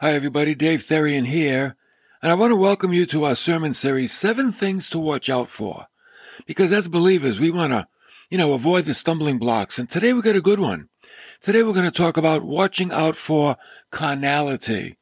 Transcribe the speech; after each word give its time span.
Hi, 0.00 0.12
everybody. 0.12 0.54
Dave 0.54 0.82
Therian 0.82 1.26
here. 1.26 1.74
And 2.22 2.30
I 2.30 2.36
want 2.36 2.52
to 2.52 2.56
welcome 2.56 2.92
you 2.92 3.04
to 3.06 3.24
our 3.24 3.34
sermon 3.34 3.74
series, 3.74 4.12
Seven 4.12 4.52
Things 4.52 4.88
to 4.90 4.98
Watch 5.00 5.28
Out 5.28 5.50
For. 5.50 5.88
Because 6.46 6.72
as 6.72 6.86
believers, 6.86 7.40
we 7.40 7.50
want 7.50 7.72
to, 7.72 7.88
you 8.30 8.38
know, 8.38 8.52
avoid 8.52 8.84
the 8.84 8.94
stumbling 8.94 9.38
blocks. 9.38 9.76
And 9.76 9.90
today 9.90 10.12
we 10.12 10.22
got 10.22 10.36
a 10.36 10.40
good 10.40 10.60
one. 10.60 10.88
Today 11.40 11.64
we're 11.64 11.72
going 11.72 11.84
to 11.84 11.90
talk 11.90 12.16
about 12.16 12.44
watching 12.44 12.92
out 12.92 13.16
for 13.16 13.56
carnality. 13.90 14.96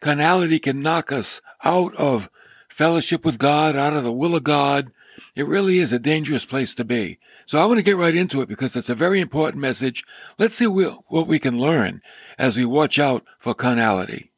Carnality 0.00 0.58
can 0.58 0.82
knock 0.82 1.12
us 1.12 1.40
out 1.62 1.94
of 1.94 2.28
fellowship 2.68 3.24
with 3.24 3.38
God, 3.38 3.76
out 3.76 3.92
of 3.92 4.02
the 4.02 4.10
will 4.10 4.34
of 4.34 4.42
God. 4.42 4.90
It 5.36 5.46
really 5.46 5.78
is 5.78 5.92
a 5.92 6.00
dangerous 6.00 6.44
place 6.44 6.74
to 6.74 6.84
be. 6.84 7.20
So 7.50 7.58
I 7.58 7.66
want 7.66 7.78
to 7.78 7.82
get 7.82 7.96
right 7.96 8.14
into 8.14 8.42
it 8.42 8.48
because 8.48 8.76
it's 8.76 8.88
a 8.88 8.94
very 8.94 9.18
important 9.18 9.60
message. 9.60 10.04
Let's 10.38 10.54
see 10.54 10.68
what 10.68 11.26
we 11.26 11.40
can 11.40 11.58
learn 11.58 12.00
as 12.38 12.56
we 12.56 12.64
watch 12.64 12.96
out 13.00 13.24
for 13.40 13.54
carnality. 13.54 14.30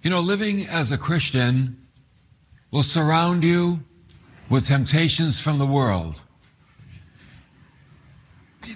You 0.00 0.08
know, 0.08 0.20
living 0.20 0.64
as 0.66 0.90
a 0.92 0.96
Christian 0.96 1.76
will 2.70 2.82
surround 2.82 3.44
you 3.44 3.80
with 4.48 4.68
temptations 4.68 5.42
from 5.42 5.58
the 5.58 5.66
world. 5.66 6.22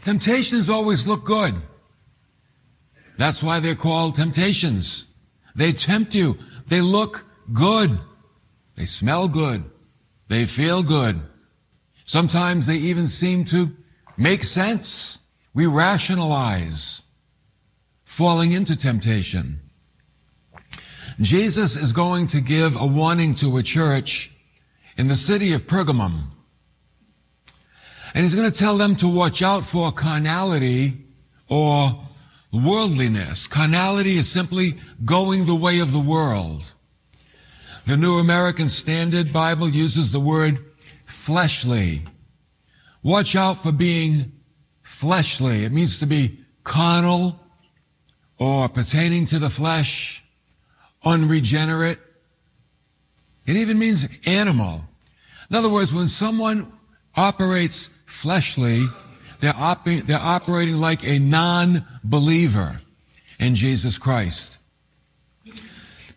Temptations 0.01 0.69
always 0.69 1.07
look 1.07 1.25
good. 1.25 1.55
That's 3.19 3.43
why 3.43 3.61
they're 3.61 3.75
called 3.75 4.15
temptations. 4.15 5.07
They 5.55 5.73
tempt 5.73 6.15
you. 6.15 6.39
They 6.67 6.81
look 6.81 7.25
good. 7.53 7.99
They 8.77 8.85
smell 8.85 9.29
good. 9.29 9.65
They 10.29 10.47
feel 10.47 10.83
good. 10.83 11.21
Sometimes 12.05 12.67
they 12.67 12.77
even 12.77 13.07
seem 13.07 13.45
to 13.47 13.71
make 14.17 14.45
sense. 14.45 15.19
We 15.55 15.67
rationalize 15.67 17.03
falling 18.05 18.53
into 18.53 18.77
temptation. 18.77 19.61
Jesus 21.21 21.77
is 21.77 21.93
going 21.93 22.27
to 22.29 22.41
give 22.41 22.81
a 22.81 22.87
warning 22.87 23.35
to 23.37 23.57
a 23.59 23.63
church 23.63 24.35
in 24.97 25.09
the 25.09 25.17
city 25.17 25.53
of 25.53 25.67
Pergamum. 25.67 26.25
And 28.15 28.23
he's 28.23 28.35
going 28.35 28.51
to 28.51 28.57
tell 28.57 28.77
them 28.77 28.97
to 28.97 29.09
watch 29.09 29.43
out 29.43 29.65
for 29.65 29.91
carnality 29.91 31.07
or 31.49 32.07
worldliness. 32.53 33.47
Carnality 33.47 34.17
is 34.17 34.31
simply 34.31 34.75
going 35.05 35.45
the 35.45 35.55
way 35.55 35.81
of 35.81 35.93
the 35.93 35.99
world. 35.99 36.75
The 37.87 37.97
New 37.97 38.19
American 38.19 38.69
Standard 38.69 39.33
Bible 39.33 39.69
uses 39.69 40.13
the 40.13 40.21
word 40.21 40.65
fleshly. 41.05 42.03
Watch 43.03 43.35
out 43.35 43.55
for 43.55 43.73
being 43.73 44.33
fleshly. 44.83 45.65
It 45.65 45.73
means 45.73 45.99
to 45.99 46.07
be 46.07 46.39
carnal 46.65 47.41
or 48.39 48.69
pertaining 48.69 49.25
to 49.27 49.39
the 49.39 49.51
flesh 49.51 50.25
unregenerate. 51.05 51.99
It 53.47 53.57
even 53.57 53.79
means 53.79 54.09
animal. 54.25 54.85
In 55.51 55.57
other 55.57 55.69
words, 55.69 55.93
when 55.93 56.09
someone 56.09 56.73
operates 57.17 57.91
fleshly, 58.13 58.87
they're, 59.41 59.57
op- 59.57 59.85
they're 59.85 60.19
operating 60.19 60.77
like 60.77 61.03
a 61.05 61.19
non-believer 61.19 62.79
in 63.41 63.55
Jesus 63.55 63.99
Christ. 63.99 64.59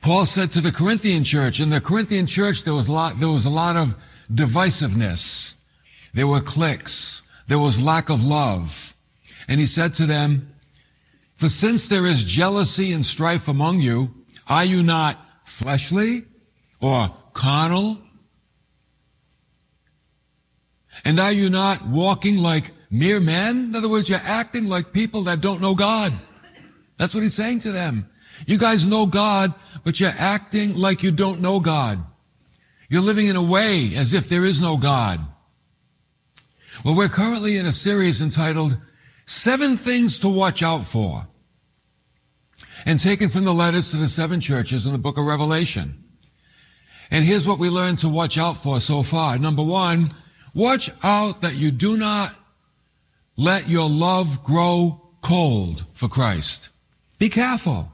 Paul 0.02 0.26
said 0.28 0.52
to 0.52 0.62
the 0.62 0.72
Corinthian 0.72 1.24
church, 1.24 1.60
in 1.60 1.72
the 1.72 1.82
Corinthian 1.82 2.28
church, 2.28 2.64
there 2.64 2.76
was 2.76 2.88
a 2.88 2.92
lot, 2.92 3.20
there 3.20 3.30
was 3.30 3.46
a 3.46 3.50
lot 3.50 3.76
of 3.76 3.96
divisiveness. 4.32 5.56
There 6.14 6.28
were 6.28 6.42
cliques. 6.42 7.24
There 7.48 7.58
was 7.60 7.82
lack 7.82 8.10
of 8.10 8.24
love. 8.24 8.94
And 9.48 9.60
he 9.60 9.66
said 9.66 9.94
to 9.96 10.06
them, 10.06 10.54
for 11.36 11.50
since 11.50 11.88
there 11.88 12.06
is 12.06 12.24
jealousy 12.24 12.92
and 12.92 13.06
strife 13.06 13.48
among 13.48 13.80
you, 13.80 14.14
are 14.48 14.66
you 14.66 14.84
not 14.84 15.18
fleshly 15.46 16.26
or 16.80 17.16
carnal? 17.34 17.98
And 21.04 21.20
are 21.20 21.32
you 21.32 21.50
not 21.50 21.86
walking 21.86 22.38
like 22.38 22.72
mere 22.90 23.20
men? 23.20 23.66
In 23.66 23.76
other 23.76 23.90
words, 23.90 24.10
you're 24.10 24.20
acting 24.24 24.68
like 24.68 24.94
people 24.94 25.24
that 25.24 25.42
don't 25.42 25.62
know 25.62 25.76
God. 25.76 26.14
That's 26.98 27.14
what 27.14 27.24
he's 27.24 27.34
saying 27.34 27.60
to 27.60 27.72
them. 27.72 28.10
You 28.46 28.58
guys 28.58 28.88
know 28.88 29.06
God, 29.06 29.54
but 29.84 30.00
you're 30.00 30.14
acting 30.18 30.76
like 30.76 31.04
you 31.04 31.12
don't 31.12 31.42
know 31.42 31.60
God. 31.60 32.00
You're 32.90 33.02
living 33.02 33.28
in 33.28 33.36
a 33.36 33.44
way 33.44 33.96
as 33.96 34.14
if 34.14 34.30
there 34.30 34.46
is 34.46 34.62
no 34.62 34.78
God. 34.78 35.20
Well, 36.84 36.96
we're 36.96 37.08
currently 37.08 37.58
in 37.58 37.66
a 37.66 37.72
series 37.72 38.22
entitled 38.22 38.78
Seven 39.26 39.78
Things 39.78 40.20
to 40.20 40.30
Watch 40.30 40.62
Out 40.62 40.84
For 40.84 41.28
and 42.86 43.00
taken 43.00 43.30
from 43.30 43.46
the 43.46 43.54
letters 43.54 43.92
to 43.92 43.98
the 43.98 44.08
seven 44.08 44.40
churches 44.40 44.86
in 44.86 44.92
the 44.92 44.98
book 44.98 45.18
of 45.18 45.26
Revelation. 45.26 46.04
And 47.10 47.26
here's 47.26 47.48
what 47.48 47.60
we 47.60 47.70
learned 47.70 48.00
to 48.00 48.10
watch 48.10 48.38
out 48.38 48.58
for 48.58 48.80
so 48.80 49.04
far. 49.04 49.38
Number 49.38 49.64
one, 49.64 50.12
watch 50.56 50.90
out 51.04 51.42
that 51.42 51.56
you 51.56 51.70
do 51.70 51.98
not 51.98 52.34
let 53.38 53.70
your 53.70 53.90
love 53.90 54.44
grow 54.44 55.02
cold 55.22 55.86
for 55.94 56.08
Christ. 56.08 56.70
Be 57.20 57.30
careful. 57.30 57.92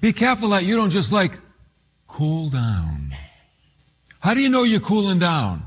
Be 0.00 0.12
careful 0.12 0.48
that 0.50 0.64
you 0.64 0.76
don't 0.76 0.90
just 0.90 1.12
like 1.12 1.38
cool 2.06 2.48
down. 2.48 3.14
How 4.20 4.34
do 4.34 4.40
you 4.40 4.48
know 4.48 4.62
you're 4.62 4.80
cooling 4.80 5.18
down? 5.18 5.64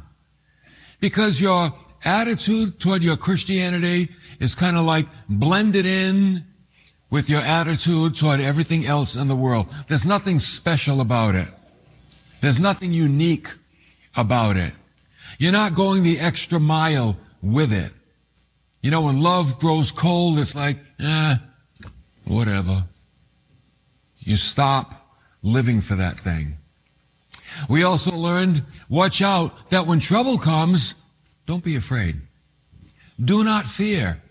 Because 1.00 1.40
your 1.42 1.74
attitude 2.04 2.80
toward 2.80 3.04
your 3.04 3.18
Christianity 3.18 4.10
is 4.40 4.56
kind 4.56 4.78
of 4.78 4.86
like 4.86 5.08
blended 5.28 5.86
in 5.86 6.46
with 7.10 7.30
your 7.30 7.42
attitude 7.42 8.16
toward 8.16 8.40
everything 8.40 8.86
else 8.86 9.16
in 9.16 9.28
the 9.28 9.36
world. 9.36 9.68
There's 9.88 10.06
nothing 10.06 10.40
special 10.40 11.02
about 11.02 11.36
it. 11.36 11.48
There's 12.42 12.60
nothing 12.60 12.94
unique 12.94 13.50
about 14.16 14.56
it. 14.56 14.74
You're 15.38 15.52
not 15.52 15.76
going 15.76 16.04
the 16.04 16.20
extra 16.20 16.60
mile 16.60 17.18
with 17.42 17.74
it. 17.74 17.92
You 18.82 18.92
know, 18.92 19.02
when 19.02 19.22
love 19.22 19.60
grows 19.60 19.92
cold, 19.92 20.40
it's 20.40 20.56
like, 20.56 20.78
eh, 21.00 21.36
whatever. 22.26 22.84
You 24.20 24.38
stop 24.38 25.18
living 25.42 25.82
for 25.82 25.96
that 25.96 26.18
thing. 26.18 26.58
We 27.70 27.84
also 27.84 28.12
learned, 28.12 28.64
watch 28.90 29.22
out 29.22 29.70
that 29.70 29.88
when 29.88 30.00
trouble 30.00 30.38
comes, 30.38 30.96
don't 31.46 31.64
be 31.64 31.76
afraid. 31.76 32.22
Do 33.24 33.44
not 33.44 33.66
fear. 33.66 34.22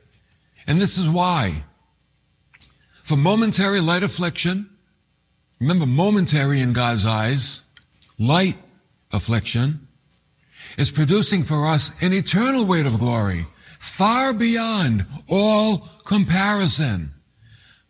And 0.67 0.81
this 0.81 0.99
is 0.99 1.09
why. 1.09 1.65
For 3.03 3.17
momentary 3.17 3.81
light 3.81 4.03
affliction, 4.03 4.69
remember 5.61 5.87
momentary 5.87 6.61
in 6.61 6.73
God's 6.73 7.07
eyes, 7.07 7.63
light 8.19 8.57
affliction, 9.13 9.84
is 10.77 10.91
producing 10.91 11.43
for 11.43 11.67
us 11.67 11.93
an 12.01 12.13
eternal 12.13 12.65
weight 12.65 12.87
of 12.87 12.99
glory, 12.99 13.47
far 13.79 14.33
beyond 14.33 15.07
all 15.29 15.89
comparison. 16.05 17.13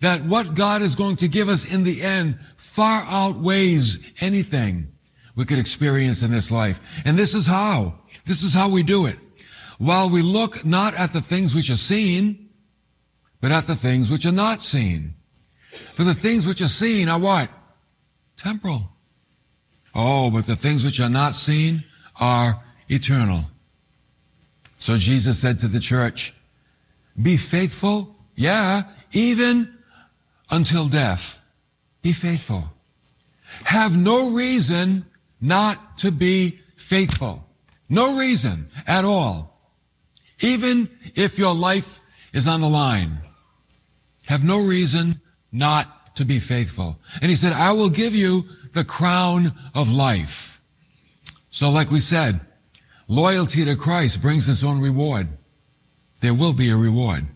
That 0.01 0.25
what 0.25 0.55
God 0.55 0.83
is 0.83 0.95
going 0.95 1.17
to 1.17 1.29
give 1.29 1.49
us 1.49 1.65
in 1.65 1.85
the 1.85 2.03
end 2.03 2.39
far 2.57 3.05
outweighs 3.09 4.05
anything 4.21 4.93
we 5.37 5.45
could 5.45 5.59
experience 5.59 6.23
in 6.23 6.31
this 6.31 6.51
life. 6.51 6.81
And 7.05 7.17
this 7.17 7.35
is 7.35 7.47
how. 7.47 8.01
This 8.25 8.43
is 8.43 8.55
how 8.55 8.69
we 8.69 8.83
do 8.83 9.07
it. 9.07 9.17
While 9.79 10.11
we 10.11 10.23
look 10.23 10.65
not 10.65 10.95
at 10.95 11.13
the 11.13 11.21
things 11.21 11.55
which 11.55 11.71
are 11.71 11.77
seen, 11.77 12.51
but 13.41 13.51
at 13.51 13.67
the 13.67 13.75
things 13.75 14.11
which 14.11 14.27
are 14.27 14.33
not 14.33 14.61
seen. 14.61 15.15
For 15.95 16.05
the 16.05 16.15
things 16.15 16.47
which 16.47 16.61
are 16.61 16.69
seen 16.69 17.09
are 17.09 17.19
what? 17.19 17.51
Temporal. 18.37 18.91
Oh, 19.95 20.31
but 20.31 20.47
the 20.47 20.57
things 20.57 20.85
which 20.85 21.01
are 21.01 21.09
not 21.09 21.35
seen 21.35 21.85
are 22.21 22.63
eternal. 22.89 23.45
So 24.77 24.97
Jesus 24.97 25.39
said 25.39 25.59
to 25.61 25.69
the 25.69 25.81
church, 25.81 26.35
be 27.21 27.37
faithful. 27.37 28.17
Yeah, 28.35 28.85
even 29.13 29.73
until 30.51 30.89
death. 30.89 31.41
Be 32.03 32.13
faithful. 32.13 32.65
Have 33.65 33.97
no 33.97 34.35
reason 34.35 35.07
not 35.41 35.99
to 35.99 36.11
be 36.11 36.59
faithful. 36.77 37.47
No 37.89 38.19
reason 38.19 38.69
at 38.87 39.05
all. 39.05 39.59
Even 40.41 40.91
if 41.15 41.39
your 41.39 41.55
life 41.55 42.01
is 42.33 42.49
on 42.49 42.61
the 42.61 42.69
line 42.69 43.21
have 44.27 44.45
no 44.45 44.59
reason 44.61 45.21
not 45.53 46.17
to 46.17 46.25
be 46.25 46.39
faithful. 46.39 46.99
And 47.21 47.31
he 47.31 47.37
said, 47.37 47.53
I 47.53 47.73
will 47.73 47.91
give 47.91 48.15
you 48.15 48.45
the 48.73 48.85
crown 48.85 49.53
of 49.75 49.93
life. 49.93 50.61
So 51.51 51.71
like 51.71 51.91
we 51.91 52.01
said, 52.01 52.41
loyalty 53.09 53.65
to 53.65 53.77
Christ 53.77 54.23
brings 54.23 54.49
its 54.49 54.65
own 54.65 54.81
reward. 54.81 55.29
There 56.21 56.35
will 56.35 56.53
be 56.53 56.71
a 56.71 56.77
reward. 56.77 57.27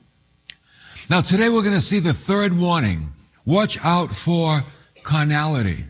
Now 1.11 1.21
today 1.21 1.49
we're 1.49 1.63
going 1.63 1.75
to 1.75 1.81
see 1.81 2.01
the 2.01 2.13
third 2.13 2.57
warning. 2.57 3.13
watch 3.45 3.79
out 3.85 4.13
for 4.13 4.63
carnality, 5.03 5.85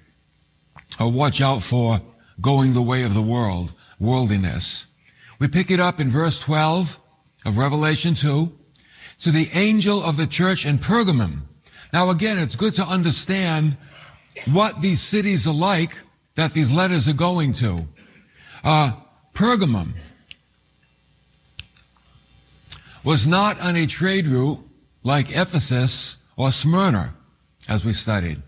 or 1.00 1.10
watch 1.10 1.40
out 1.40 1.62
for 1.62 2.00
going 2.40 2.72
the 2.72 2.82
way 2.82 3.02
of 3.02 3.14
the 3.14 3.22
world, 3.22 3.72
worldliness. 3.98 4.86
We 5.38 5.48
pick 5.48 5.70
it 5.70 5.80
up 5.80 5.98
in 6.00 6.08
verse 6.08 6.40
12 6.40 6.98
of 7.44 7.58
Revelation 7.58 8.14
2 8.14 8.52
to 9.20 9.30
the 9.30 9.48
angel 9.54 10.02
of 10.02 10.16
the 10.16 10.26
church 10.26 10.64
in 10.64 10.78
Pergamum. 10.78 11.42
Now 11.92 12.10
again, 12.10 12.38
it's 12.38 12.56
good 12.56 12.74
to 12.74 12.82
understand 12.82 13.76
what 14.46 14.80
these 14.80 15.00
cities 15.00 15.46
are 15.46 15.54
like 15.54 16.02
that 16.36 16.52
these 16.52 16.70
letters 16.70 17.08
are 17.08 17.12
going 17.14 17.52
to. 17.54 17.88
Uh, 18.62 18.92
Pergamum 19.38 19.92
was 23.04 23.28
not 23.28 23.60
on 23.60 23.76
a 23.76 23.86
trade 23.86 24.26
route 24.26 24.58
like 25.04 25.30
Ephesus 25.30 26.16
or 26.36 26.50
Smyrna, 26.50 27.14
as 27.68 27.84
we 27.84 27.92
studied. 27.92 28.42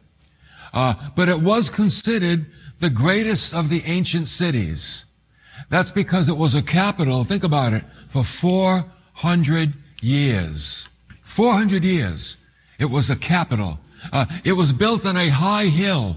Uh, 0.74 0.94
but 1.14 1.28
it 1.28 1.42
was 1.42 1.70
considered 1.70 2.44
the 2.80 2.90
greatest 2.90 3.54
of 3.54 3.68
the 3.68 3.84
ancient 3.86 4.26
cities. 4.26 5.06
That's 5.68 5.92
because 5.92 6.28
it 6.28 6.36
was 6.36 6.56
a 6.56 6.62
capital, 6.62 7.22
think 7.22 7.44
about 7.44 7.72
it, 7.72 7.84
for 8.08 8.24
400 8.24 9.72
years. 10.02 10.88
400 11.22 11.84
years. 11.84 12.36
It 12.80 12.90
was 12.90 13.10
a 13.10 13.16
capital. 13.16 13.78
Uh, 14.12 14.26
it 14.42 14.54
was 14.54 14.72
built 14.72 15.06
on 15.06 15.16
a 15.16 15.28
high 15.28 15.66
hill 15.66 16.16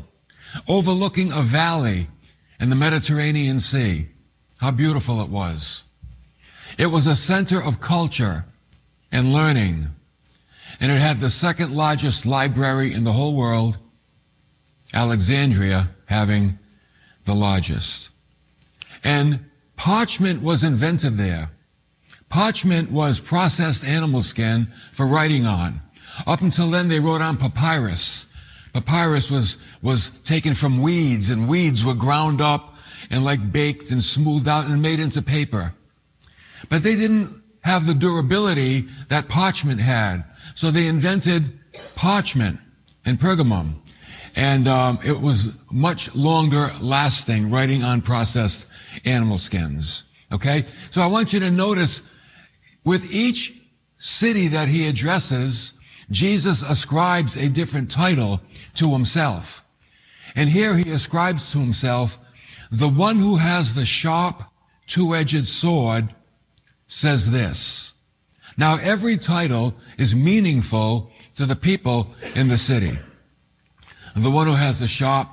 overlooking 0.68 1.32
a 1.32 1.44
valley 1.44 2.08
in 2.60 2.72
the 2.72 2.76
Mediterranean 2.76 3.60
Sea. 3.60 4.08
How 4.64 4.72
beautiful 4.72 5.22
it 5.22 5.28
was. 5.28 5.84
It 6.78 6.86
was 6.86 7.06
a 7.06 7.18
center 7.18 7.62
of 7.62 7.82
culture 7.82 8.46
and 9.12 9.34
learning. 9.34 9.90
And 10.80 10.90
it 10.90 11.02
had 11.02 11.18
the 11.18 11.30
second 11.30 11.76
largest 11.76 12.26
library 12.26 12.94
in 12.94 13.04
the 13.04 13.12
whole 13.12 13.36
world, 13.36 13.78
Alexandria 14.94 15.90
having 16.06 16.60
the 17.26 17.34
largest. 17.34 18.08
And 19.04 19.50
parchment 19.76 20.42
was 20.42 20.64
invented 20.64 21.16
there. 21.16 21.50
Parchment 22.30 22.90
was 22.90 23.20
processed 23.20 23.84
animal 23.84 24.22
skin 24.22 24.72
for 24.94 25.06
writing 25.06 25.46
on. 25.46 25.82
Up 26.26 26.40
until 26.40 26.72
then, 26.72 26.88
they 26.88 27.02
wrote 27.02 27.20
on 27.20 27.36
papyrus. 27.36 28.28
Papyrus 28.72 29.30
was, 29.30 29.58
was 29.82 30.10
taken 30.22 30.54
from 30.54 30.82
weeds, 30.82 31.30
and 31.30 31.50
weeds 31.50 31.84
were 31.84 31.94
ground 31.94 32.40
up 32.40 32.73
and 33.10 33.24
like 33.24 33.52
baked 33.52 33.92
and 33.92 34.04
smoothed 34.04 34.48
out 34.48 34.66
and 34.66 34.82
made 34.82 35.00
into 35.00 35.22
paper. 35.22 35.74
But 36.70 36.84
they 36.84 36.96
didn't 36.96 37.42
have 37.64 37.86
the 37.86 37.94
durability 37.94 38.82
that 39.08 39.28
parchment 39.28 39.80
had. 39.80 40.24
So 40.54 40.72
they 40.72 40.88
invented 40.88 41.60
parchment 41.96 42.60
and 43.06 43.20
Pergamum. 43.20 43.76
And 44.36 44.68
um, 44.68 45.00
it 45.06 45.22
was 45.22 45.56
much 45.72 46.14
longer 46.16 46.72
lasting, 46.82 47.52
writing 47.52 47.84
on 47.84 48.02
processed 48.02 48.68
animal 49.06 49.38
skins. 49.38 50.06
Okay? 50.32 50.66
So 50.90 51.02
I 51.02 51.08
want 51.08 51.34
you 51.34 51.40
to 51.42 51.52
notice 51.52 52.02
with 52.84 53.14
each 53.14 53.62
city 53.98 54.48
that 54.50 54.68
he 54.68 54.88
addresses, 54.88 55.74
Jesus 56.10 56.64
ascribes 56.64 57.38
a 57.38 57.48
different 57.48 57.90
title 57.90 58.42
to 58.76 58.92
himself. 58.92 59.64
And 60.36 60.50
here 60.50 60.76
he 60.76 60.90
ascribes 60.92 61.52
to 61.52 61.60
himself 61.60 62.18
the 62.74 62.90
one 62.90 63.20
who 63.20 63.36
has 63.36 63.76
the 63.76 63.86
sharp, 63.86 64.44
two-edged 64.88 65.48
sword 65.48 66.16
says 66.88 67.30
this. 67.30 67.94
Now 68.58 68.80
every 68.82 69.16
title 69.16 69.76
is 70.00 70.16
meaningful 70.16 71.12
to 71.36 71.46
the 71.46 71.56
people 71.56 72.16
in 72.34 72.48
the 72.48 72.58
city. 72.58 72.98
The 74.16 74.32
one 74.32 74.48
who 74.48 74.54
has 74.54 74.80
the 74.80 74.88
sharp, 74.88 75.30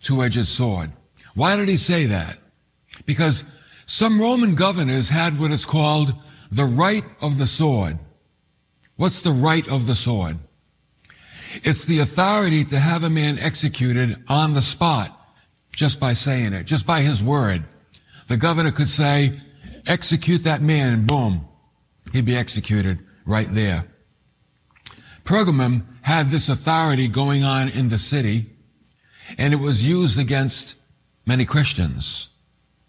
two-edged 0.00 0.46
sword. 0.46 0.92
Why 1.34 1.56
did 1.56 1.68
he 1.68 1.76
say 1.76 2.06
that? 2.06 2.38
Because 3.04 3.42
some 3.84 4.20
Roman 4.20 4.54
governors 4.54 5.10
had 5.10 5.40
what 5.40 5.50
is 5.50 5.66
called 5.66 6.14
the 6.52 6.64
right 6.64 7.04
of 7.20 7.38
the 7.38 7.48
sword. 7.48 7.98
What's 8.94 9.22
the 9.22 9.32
right 9.32 9.68
of 9.68 9.88
the 9.88 9.96
sword? 9.96 10.38
It's 11.64 11.84
the 11.84 11.98
authority 11.98 12.62
to 12.64 12.78
have 12.78 13.02
a 13.02 13.10
man 13.10 13.40
executed 13.40 14.22
on 14.28 14.52
the 14.52 14.62
spot 14.62 15.15
just 15.76 16.00
by 16.00 16.14
saying 16.14 16.54
it, 16.54 16.64
just 16.64 16.86
by 16.86 17.02
his 17.02 17.22
word. 17.22 17.62
The 18.28 18.38
governor 18.38 18.72
could 18.72 18.88
say, 18.88 19.38
execute 19.86 20.42
that 20.44 20.62
man 20.62 20.92
and 20.92 21.06
boom, 21.06 21.46
he'd 22.12 22.24
be 22.24 22.36
executed 22.36 22.98
right 23.26 23.46
there. 23.50 23.84
Pergamum 25.24 25.84
had 26.02 26.26
this 26.26 26.48
authority 26.48 27.08
going 27.08 27.44
on 27.44 27.68
in 27.68 27.88
the 27.88 27.98
city 27.98 28.46
and 29.36 29.52
it 29.52 29.58
was 29.58 29.84
used 29.84 30.18
against 30.18 30.76
many 31.26 31.44
Christians. 31.44 32.30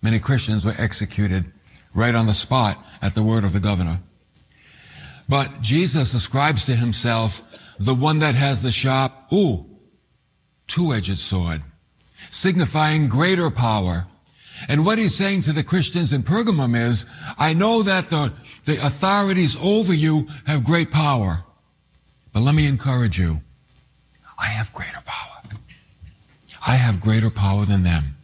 Many 0.01 0.19
Christians 0.19 0.65
were 0.65 0.75
executed 0.77 1.51
right 1.93 2.15
on 2.15 2.27
the 2.27 2.33
spot 2.33 2.77
at 3.01 3.15
the 3.15 3.23
word 3.23 3.43
of 3.43 3.53
the 3.53 3.59
governor. 3.59 3.99
But 5.27 5.61
Jesus 5.61 6.13
ascribes 6.13 6.65
to 6.67 6.75
himself 6.75 7.41
the 7.79 7.95
one 7.95 8.19
that 8.19 8.35
has 8.35 8.61
the 8.61 8.71
sharp, 8.71 9.11
ooh, 9.33 9.65
two-edged 10.67 11.17
sword, 11.17 11.63
signifying 12.29 13.07
greater 13.07 13.49
power. 13.49 14.07
And 14.67 14.85
what 14.85 14.97
he's 14.97 15.15
saying 15.15 15.41
to 15.41 15.53
the 15.53 15.63
Christians 15.63 16.11
in 16.11 16.23
Pergamum 16.23 16.75
is, 16.75 17.05
I 17.37 17.53
know 17.53 17.83
that 17.83 18.05
the, 18.05 18.33
the 18.65 18.77
authorities 18.85 19.55
over 19.63 19.93
you 19.93 20.27
have 20.45 20.63
great 20.63 20.91
power. 20.91 21.43
But 22.33 22.41
let 22.41 22.55
me 22.55 22.67
encourage 22.67 23.19
you. 23.19 23.41
I 24.37 24.47
have 24.47 24.73
greater 24.73 25.01
power. 25.05 25.27
I 26.67 26.75
have 26.75 26.99
greater 26.99 27.29
power 27.29 27.65
than 27.65 27.83
them. 27.83 28.17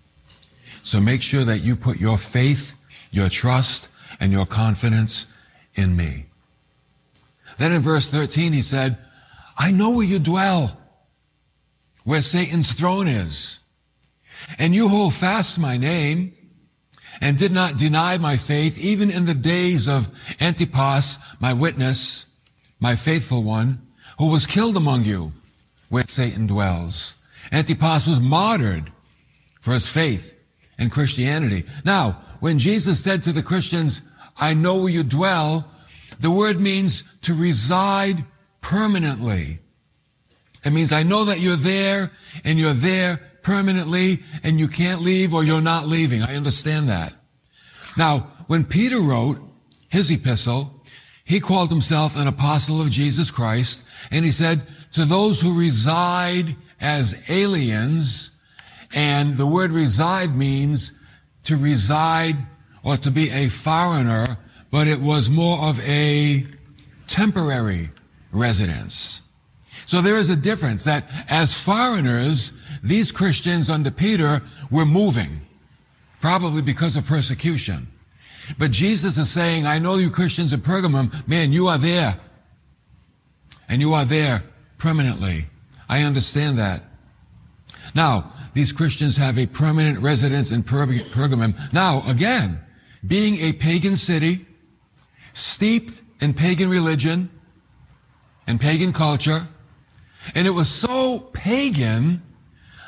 So 0.83 1.00
make 1.00 1.21
sure 1.21 1.45
that 1.45 1.59
you 1.59 1.77
put 1.77 2.00
your 2.00 2.17
faith, 2.17 2.75
your 3.09 3.29
trust, 3.29 3.89
and 4.19 4.31
your 4.31 4.45
confidence 4.45 5.27
in 5.75 5.95
me. 5.95 6.25
Then 7.57 7.71
in 7.71 7.81
verse 7.81 8.09
13, 8.09 8.51
he 8.53 8.61
said, 8.61 8.97
I 9.57 9.71
know 9.71 9.91
where 9.91 10.05
you 10.05 10.19
dwell, 10.19 10.77
where 12.03 12.21
Satan's 12.21 12.73
throne 12.73 13.07
is. 13.07 13.59
And 14.57 14.74
you 14.74 14.88
hold 14.88 15.13
fast 15.13 15.60
my 15.60 15.78
name 15.78 16.34
and 17.22 17.38
did 17.38 17.51
not 17.51 17.78
deny 17.78 18.18
my 18.18 18.38
faith, 18.38 18.78
even 18.84 19.10
in 19.10 19.25
the 19.25 19.34
days 19.34 19.88
of 19.88 20.10
Antipas, 20.40 21.18
my 21.40 21.54
witness, 21.54 22.25
my 22.80 22.95
faithful 22.95 23.44
one, 23.44 23.81
who 24.19 24.28
was 24.28 24.45
killed 24.45 24.78
among 24.78 25.04
you, 25.04 25.31
where 25.90 26.06
Satan 26.07 26.48
dwells. 26.48 27.16
Antipas 27.51 28.08
was 28.08 28.20
martyred 28.20 28.91
for 29.62 29.74
his 29.74 29.89
faith 29.89 30.38
in 30.77 30.89
Christianity. 30.89 31.65
Now, 31.86 32.22
when 32.39 32.60
Jesus 32.60 33.03
said 33.03 33.24
to 33.24 33.32
the 33.32 33.44
Christians, 33.44 34.01
I 34.38 34.53
know 34.53 34.82
where 34.82 34.89
you 34.89 35.03
dwell, 35.03 35.70
the 36.20 36.32
word 36.32 36.60
means 36.60 37.03
to 37.22 37.34
reside 37.34 38.25
permanently. 38.62 39.60
It 40.65 40.72
means 40.72 40.91
I 40.91 41.03
know 41.03 41.25
that 41.25 41.39
you're 41.39 41.56
there 41.56 42.12
and 42.44 42.58
you're 42.58 42.74
there 42.74 43.20
permanently 43.43 44.23
and 44.43 44.59
you 44.59 44.67
can't 44.67 45.01
leave 45.01 45.33
or 45.33 45.43
you're 45.43 45.62
not 45.62 45.85
leaving. 45.85 46.23
I 46.23 46.35
understand 46.35 46.89
that. 46.89 47.13
Now, 47.97 48.31
when 48.47 48.65
Peter 48.65 49.00
wrote 49.00 49.38
his 49.89 50.09
epistle, 50.09 50.81
he 51.23 51.39
called 51.39 51.69
himself 51.69 52.17
an 52.17 52.27
apostle 52.27 52.81
of 52.81 52.89
Jesus 52.89 53.29
Christ 53.29 53.85
and 54.09 54.25
he 54.25 54.31
said, 54.31 54.67
to 54.93 55.05
those 55.05 55.41
who 55.41 55.59
reside 55.59 56.55
as 56.79 57.23
aliens, 57.27 58.39
and 58.93 59.38
the 59.38 59.47
word 59.47 59.71
reside 59.71 60.35
means 60.35 61.01
to 61.45 61.57
reside 61.57 62.38
or 62.83 62.97
to 62.97 63.09
be 63.09 63.29
a 63.31 63.47
foreigner, 63.50 64.38
but 64.69 64.88
it 64.88 65.00
was 65.00 65.29
more 65.29 65.57
of 65.59 65.79
a 65.88 66.45
temporary 67.07 67.89
residence. 68.31 69.23
So 69.85 70.01
there 70.01 70.17
is 70.17 70.29
a 70.29 70.35
difference 70.35 70.83
that 70.83 71.05
as 71.27 71.59
foreigners, 71.59 72.53
these 72.84 73.12
Christians 73.12 73.70
under 73.70 73.90
Peter 73.90 74.42
were 74.70 74.86
moving, 74.86 75.40
probably 76.20 76.62
because 76.62 76.98
of 76.98 77.06
persecution. 77.06 77.88
But 78.58 78.72
Jesus 78.72 79.18
is 79.18 79.32
saying, 79.32 79.66
I 79.66 79.80
know 79.80 79.96
you 79.96 80.10
Christians 80.10 80.52
in 80.52 80.60
Pergamum, 80.60 81.25
man, 81.25 81.54
you 81.54 81.68
are 81.68 81.78
there. 81.78 82.18
And 83.70 83.82
you 83.82 83.94
are 83.94 84.04
there 84.04 84.44
permanently. 84.78 85.46
I 85.88 86.04
understand 86.04 86.60
that. 86.60 86.84
Now, 87.96 88.34
these 88.54 88.74
Christians 88.74 89.16
have 89.16 89.40
a 89.40 89.48
permanent 89.48 90.00
residence 90.00 90.52
in 90.52 90.63
Pergamum. 90.63 91.74
Now, 91.74 92.04
again, 92.06 92.60
being 93.06 93.36
a 93.38 93.54
pagan 93.54 93.96
city, 93.96 94.46
steeped 95.34 96.02
in 96.20 96.34
pagan 96.34 96.70
religion 96.70 97.30
and 98.46 98.60
pagan 98.60 98.92
culture. 98.92 99.48
And 100.36 100.48
it 100.48 100.52
was 100.52 100.70
so 100.70 101.20
pagan 101.20 102.22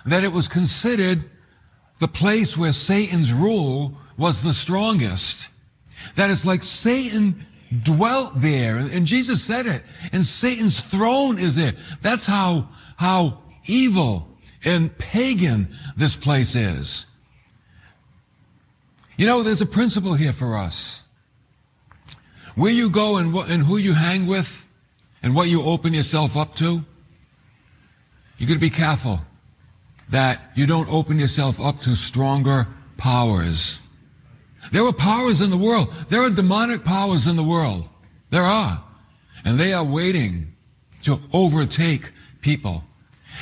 that 0.06 0.24
it 0.24 0.32
was 0.32 0.48
considered 0.48 1.24
the 2.00 2.08
place 2.08 2.58
where 2.58 2.74
Satan's 2.74 3.34
rule 3.34 3.98
was 4.18 4.44
the 4.44 4.54
strongest. 4.54 5.50
That 6.16 6.30
it's 6.30 6.46
like 6.46 6.64
Satan 6.64 7.46
dwelt 7.84 8.34
there. 8.36 8.78
And 8.78 9.06
Jesus 9.06 9.44
said 9.44 9.66
it. 9.66 9.84
And 10.12 10.26
Satan's 10.26 10.82
throne 10.82 11.40
is 11.40 11.56
there. 11.56 11.74
That's 12.02 12.26
how 12.26 12.70
how 12.98 13.40
evil 13.66 14.38
and 14.64 14.96
pagan 14.98 15.76
this 15.98 16.16
place 16.16 16.56
is. 16.56 17.08
You 19.18 19.28
know, 19.28 19.44
there's 19.44 19.62
a 19.62 19.66
principle 19.66 20.14
here 20.14 20.34
for 20.34 20.58
us. 20.58 21.04
Where 22.56 22.72
you 22.72 22.90
go 22.90 23.18
and, 23.18 23.36
and 23.36 23.64
who 23.64 23.78
you 23.78 23.94
hang 23.94 24.28
with 24.28 24.66
and 25.24 25.36
what 25.36 25.50
you 25.50 25.62
open 25.62 25.94
yourself 25.94 26.38
up 26.38 26.56
to, 26.56 26.84
you 28.38 28.48
got 28.48 28.54
to 28.54 28.60
be 28.60 28.70
careful 28.70 29.22
that 30.10 30.40
you 30.56 30.66
don't 30.66 30.92
open 30.92 31.20
yourself 31.20 31.60
up 31.60 31.80
to 31.82 31.96
stronger 31.96 32.68
powers. 32.98 33.82
There 34.72 34.86
are 34.86 34.94
powers 34.94 35.42
in 35.42 35.50
the 35.50 35.58
world. 35.58 35.94
There 36.10 36.22
are 36.22 36.30
demonic 36.30 36.84
powers 36.84 37.28
in 37.28 37.36
the 37.36 37.44
world. 37.44 37.90
There 38.30 38.42
are. 38.42 38.84
And 39.44 39.60
they 39.60 39.74
are 39.74 39.84
waiting 39.84 40.54
to 41.04 41.20
overtake 41.34 42.12
people. 42.42 42.84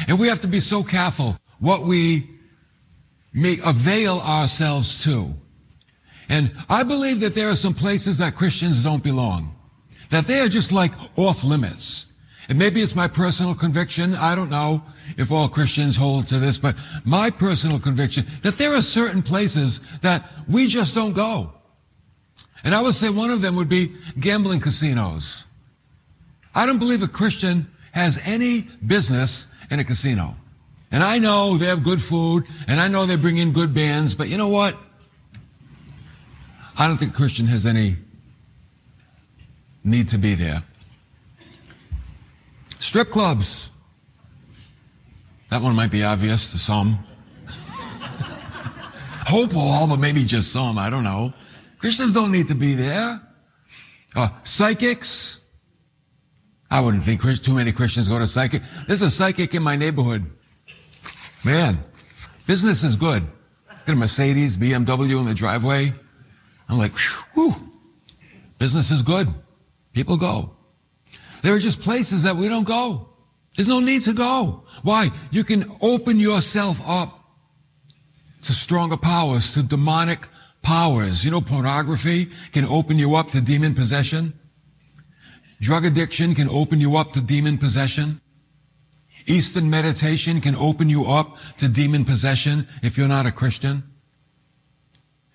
And 0.07 0.19
we 0.19 0.27
have 0.27 0.41
to 0.41 0.47
be 0.47 0.59
so 0.59 0.83
careful 0.83 1.37
what 1.59 1.83
we 1.83 2.29
may 3.33 3.57
avail 3.65 4.19
ourselves 4.19 5.03
to. 5.03 5.33
And 6.29 6.51
I 6.69 6.83
believe 6.83 7.19
that 7.21 7.35
there 7.35 7.49
are 7.49 7.55
some 7.55 7.73
places 7.73 8.17
that 8.17 8.35
Christians 8.35 8.83
don't 8.83 9.03
belong. 9.03 9.55
That 10.09 10.25
they 10.25 10.39
are 10.39 10.49
just 10.49 10.71
like 10.71 10.93
off 11.15 11.43
limits. 11.43 12.12
And 12.49 12.59
maybe 12.59 12.81
it's 12.81 12.95
my 12.95 13.07
personal 13.07 13.55
conviction. 13.55 14.15
I 14.15 14.35
don't 14.35 14.49
know 14.49 14.83
if 15.17 15.31
all 15.31 15.47
Christians 15.47 15.97
hold 15.97 16.27
to 16.27 16.39
this, 16.39 16.59
but 16.59 16.75
my 17.05 17.29
personal 17.29 17.79
conviction 17.79 18.25
that 18.41 18.55
there 18.55 18.73
are 18.73 18.81
certain 18.81 19.21
places 19.21 19.79
that 20.01 20.29
we 20.47 20.67
just 20.67 20.93
don't 20.93 21.13
go. 21.13 21.53
And 22.63 22.75
I 22.75 22.81
would 22.81 22.95
say 22.95 23.09
one 23.09 23.29
of 23.29 23.41
them 23.41 23.55
would 23.55 23.69
be 23.69 23.93
gambling 24.19 24.59
casinos. 24.59 25.45
I 26.55 26.65
don't 26.65 26.79
believe 26.79 27.01
a 27.01 27.07
Christian 27.07 27.67
has 27.91 28.19
any 28.25 28.67
business 28.85 29.47
in 29.69 29.79
a 29.79 29.83
casino. 29.83 30.35
And 30.91 31.03
I 31.03 31.17
know 31.17 31.57
they 31.57 31.65
have 31.65 31.83
good 31.83 32.01
food, 32.01 32.45
and 32.67 32.79
I 32.79 32.87
know 32.87 33.05
they 33.05 33.15
bring 33.15 33.37
in 33.37 33.51
good 33.51 33.73
bands, 33.73 34.15
but 34.15 34.29
you 34.29 34.37
know 34.37 34.49
what? 34.49 34.77
I 36.77 36.87
don't 36.87 36.97
think 36.97 37.13
a 37.13 37.15
Christian 37.15 37.47
has 37.47 37.65
any 37.65 37.95
need 39.83 40.09
to 40.09 40.17
be 40.17 40.35
there. 40.35 40.63
Strip 42.83 43.11
clubs. 43.11 43.71
That 45.49 45.61
one 45.61 45.73
might 45.73 45.89
be 45.89 46.03
obvious 46.03 46.51
to 46.51 46.57
some. 46.57 46.99
Hope 49.25 49.55
all, 49.55 49.87
but 49.87 50.01
maybe 50.01 50.25
just 50.25 50.51
some. 50.51 50.77
I 50.77 50.89
don't 50.89 51.05
know. 51.05 51.33
Christians 51.79 52.13
don't 52.13 52.33
need 52.33 52.49
to 52.49 52.55
be 52.55 52.75
there. 52.75 53.21
Uh, 54.17 54.27
psychics. 54.43 55.47
I 56.69 56.81
wouldn't 56.81 57.05
think 57.05 57.21
too 57.41 57.53
many 57.53 57.71
Christians 57.71 58.09
go 58.09 58.19
to 58.19 58.27
psychic. 58.27 58.61
There's 58.85 59.01
a 59.01 59.09
psychic 59.09 59.55
in 59.55 59.63
my 59.63 59.77
neighborhood. 59.77 60.29
Man, 61.45 61.77
business 62.45 62.83
is 62.83 62.97
good. 62.97 63.25
Got 63.85 63.93
a 63.93 63.95
Mercedes, 63.95 64.57
BMW 64.57 65.21
in 65.21 65.25
the 65.25 65.33
driveway. 65.33 65.93
I'm 66.67 66.77
like, 66.77 66.91
whew, 67.33 67.55
business 68.57 68.91
is 68.91 69.03
good. 69.03 69.29
People 69.93 70.17
go. 70.17 70.57
There 71.43 71.53
are 71.53 71.59
just 71.59 71.81
places 71.81 72.23
that 72.23 72.37
we 72.37 72.47
don't 72.47 72.63
go. 72.63 73.09
There's 73.55 73.67
no 73.67 73.81
need 73.81 74.01
to 74.03 74.13
go. 74.13 74.63
Why? 74.81 75.11
You 75.29 75.43
can 75.43 75.69
open 75.81 76.17
yourself 76.17 76.81
up 76.87 77.19
to 78.43 78.53
stronger 78.53 78.97
powers, 78.97 79.53
to 79.53 79.61
demonic 79.61 80.27
powers. 80.61 81.23
You 81.23 81.31
know, 81.31 81.41
pornography 81.41 82.29
can 82.53 82.65
open 82.65 82.97
you 82.97 83.15
up 83.15 83.27
to 83.31 83.41
demon 83.41 83.75
possession. 83.75 84.33
Drug 85.59 85.85
addiction 85.85 86.33
can 86.33 86.49
open 86.49 86.79
you 86.79 86.95
up 86.95 87.11
to 87.13 87.21
demon 87.21 87.57
possession. 87.57 88.21
Eastern 89.25 89.69
meditation 89.69 90.41
can 90.41 90.55
open 90.55 90.89
you 90.89 91.05
up 91.05 91.37
to 91.57 91.67
demon 91.67 92.05
possession 92.05 92.67
if 92.81 92.97
you're 92.97 93.07
not 93.07 93.25
a 93.25 93.31
Christian. 93.31 93.83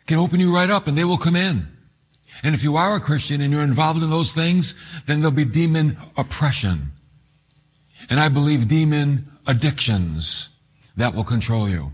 Can 0.07 0.19
open 0.19 0.41
you 0.41 0.55
right 0.55 0.71
up 0.71 0.87
and 0.87 0.97
they 0.97 1.05
will 1.05 1.19
come 1.19 1.37
in. 1.37 1.69
And 2.43 2.55
if 2.55 2.63
you 2.63 2.77
are 2.77 2.97
a 2.97 3.01
Christian 3.01 3.41
and 3.41 3.53
you're 3.53 3.63
involved 3.63 4.03
in 4.03 4.11
those 4.11 4.33
things, 4.33 4.75
then 5.07 5.21
there'll 5.21 5.33
be 5.33 5.45
demon 5.45 5.97
oppression. 6.17 6.93
And 8.11 8.21
I 8.21 8.29
believe 8.29 8.69
demon 8.69 9.31
addictions 9.47 10.51
that 10.97 11.15
will 11.15 11.25
control 11.25 11.69
you. 11.69 11.93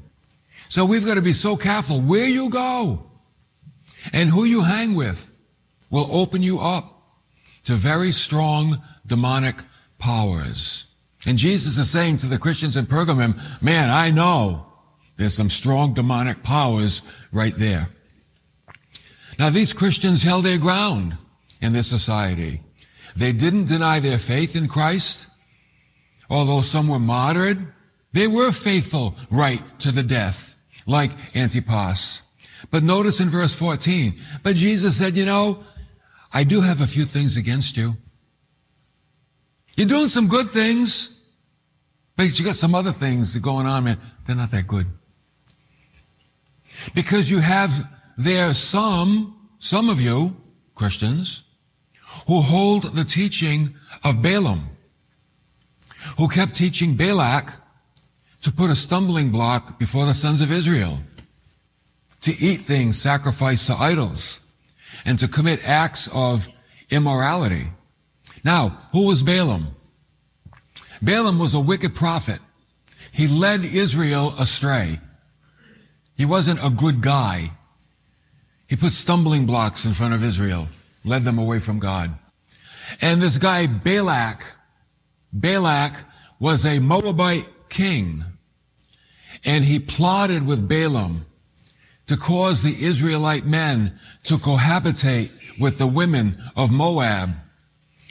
So 0.68 0.84
we've 0.84 1.06
got 1.06 1.14
to 1.14 1.22
be 1.22 1.32
so 1.32 1.56
careful 1.56 2.00
where 2.00 2.26
you 2.26 2.50
go 2.50 3.10
and 4.12 4.30
who 4.30 4.44
you 4.44 4.62
hang 4.62 4.94
with 4.94 5.32
will 5.90 6.08
open 6.10 6.42
you 6.42 6.58
up 6.58 6.90
to 7.64 7.74
very 7.74 8.12
strong 8.12 8.82
demonic 9.06 9.62
powers. 9.98 10.86
And 11.26 11.38
Jesus 11.38 11.78
is 11.78 11.90
saying 11.90 12.18
to 12.18 12.26
the 12.26 12.38
Christians 12.38 12.76
in 12.76 12.86
Pergamum, 12.86 13.40
man, 13.62 13.90
I 13.90 14.10
know 14.10 14.66
there's 15.16 15.34
some 15.34 15.50
strong 15.50 15.94
demonic 15.94 16.42
powers 16.42 17.02
right 17.32 17.54
there. 17.54 17.88
Now, 19.38 19.50
these 19.50 19.72
Christians 19.72 20.22
held 20.22 20.44
their 20.44 20.58
ground 20.58 21.16
in 21.60 21.72
this 21.72 21.86
society. 21.86 22.60
They 23.16 23.32
didn't 23.32 23.66
deny 23.66 24.00
their 24.00 24.18
faith 24.18 24.56
in 24.56 24.68
Christ. 24.68 25.28
Although 26.30 26.62
some 26.62 26.88
were 26.88 26.98
martyred, 26.98 27.72
they 28.12 28.26
were 28.26 28.52
faithful 28.52 29.16
right 29.30 29.60
to 29.80 29.90
the 29.90 30.02
death, 30.02 30.56
like 30.86 31.10
Antipas. 31.36 32.22
But 32.70 32.82
notice 32.82 33.20
in 33.20 33.28
verse 33.28 33.54
14, 33.54 34.14
but 34.42 34.56
Jesus 34.56 34.96
said, 34.96 35.16
you 35.16 35.24
know, 35.24 35.64
I 36.32 36.44
do 36.44 36.60
have 36.60 36.80
a 36.80 36.86
few 36.86 37.04
things 37.04 37.36
against 37.36 37.76
you. 37.76 37.96
You're 39.76 39.88
doing 39.88 40.08
some 40.08 40.28
good 40.28 40.48
things, 40.48 41.20
but 42.16 42.38
you 42.38 42.44
got 42.44 42.54
some 42.54 42.74
other 42.74 42.92
things 42.92 43.36
going 43.36 43.66
on, 43.66 43.84
man. 43.84 44.00
They're 44.24 44.36
not 44.36 44.50
that 44.52 44.66
good. 44.66 44.86
Because 46.94 47.30
you 47.30 47.40
have 47.40 47.88
there 48.16 48.48
are 48.48 48.54
some, 48.54 49.48
some 49.58 49.88
of 49.88 50.00
you, 50.00 50.36
Christians, 50.74 51.44
who 52.26 52.40
hold 52.40 52.94
the 52.94 53.04
teaching 53.04 53.74
of 54.02 54.22
Balaam, 54.22 54.68
who 56.18 56.28
kept 56.28 56.54
teaching 56.54 56.96
Balak 56.96 57.52
to 58.42 58.52
put 58.52 58.70
a 58.70 58.74
stumbling 58.74 59.30
block 59.30 59.78
before 59.78 60.06
the 60.06 60.14
sons 60.14 60.40
of 60.40 60.52
Israel, 60.52 60.98
to 62.20 62.32
eat 62.38 62.60
things 62.60 63.00
sacrificed 63.00 63.66
to 63.66 63.74
idols, 63.74 64.40
and 65.04 65.18
to 65.18 65.28
commit 65.28 65.66
acts 65.66 66.08
of 66.14 66.48
immorality. 66.90 67.66
Now, 68.44 68.88
who 68.92 69.06
was 69.06 69.22
Balaam? 69.22 69.74
Balaam 71.02 71.38
was 71.38 71.54
a 71.54 71.60
wicked 71.60 71.94
prophet. 71.94 72.38
He 73.12 73.28
led 73.28 73.64
Israel 73.64 74.34
astray. 74.38 75.00
He 76.16 76.24
wasn't 76.24 76.64
a 76.64 76.70
good 76.70 77.00
guy. 77.00 77.50
He 78.68 78.76
put 78.76 78.92
stumbling 78.92 79.46
blocks 79.46 79.84
in 79.84 79.92
front 79.92 80.14
of 80.14 80.24
Israel, 80.24 80.68
led 81.04 81.24
them 81.24 81.38
away 81.38 81.58
from 81.58 81.78
God. 81.78 82.14
And 83.00 83.20
this 83.20 83.38
guy, 83.38 83.66
Balak, 83.66 84.42
Balak 85.32 85.96
was 86.38 86.64
a 86.64 86.78
Moabite 86.78 87.48
king. 87.68 88.24
And 89.44 89.64
he 89.64 89.78
plotted 89.78 90.46
with 90.46 90.68
Balaam 90.68 91.26
to 92.06 92.16
cause 92.16 92.62
the 92.62 92.84
Israelite 92.84 93.44
men 93.44 93.98
to 94.24 94.36
cohabitate 94.36 95.30
with 95.58 95.78
the 95.78 95.86
women 95.86 96.42
of 96.56 96.70
Moab. 96.70 97.30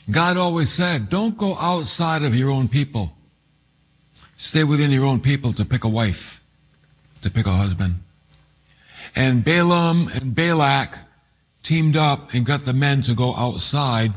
God 0.10 0.38
always 0.38 0.70
said, 0.70 1.10
don't 1.10 1.38
go 1.38 1.56
outside 1.56 2.24
of 2.24 2.36
your 2.36 2.52
own 2.52 2.68
people. 2.68 3.14
Stay 4.36 4.64
within 4.64 4.92
your 4.92 5.06
own 5.06 5.20
people 5.20 5.54
to 5.54 5.64
pick 5.64 5.84
a 5.84 5.90
wife, 5.90 6.44
to 7.22 7.30
pick 7.30 7.46
a 7.46 7.52
husband. 7.52 7.96
And 9.16 9.44
Balaam 9.44 10.10
and 10.16 10.34
Balak 10.34 10.98
teamed 11.62 11.96
up 11.96 12.34
and 12.34 12.46
got 12.46 12.62
the 12.62 12.74
men 12.74 13.02
to 13.04 13.14
go 13.14 13.36
outside 13.36 14.12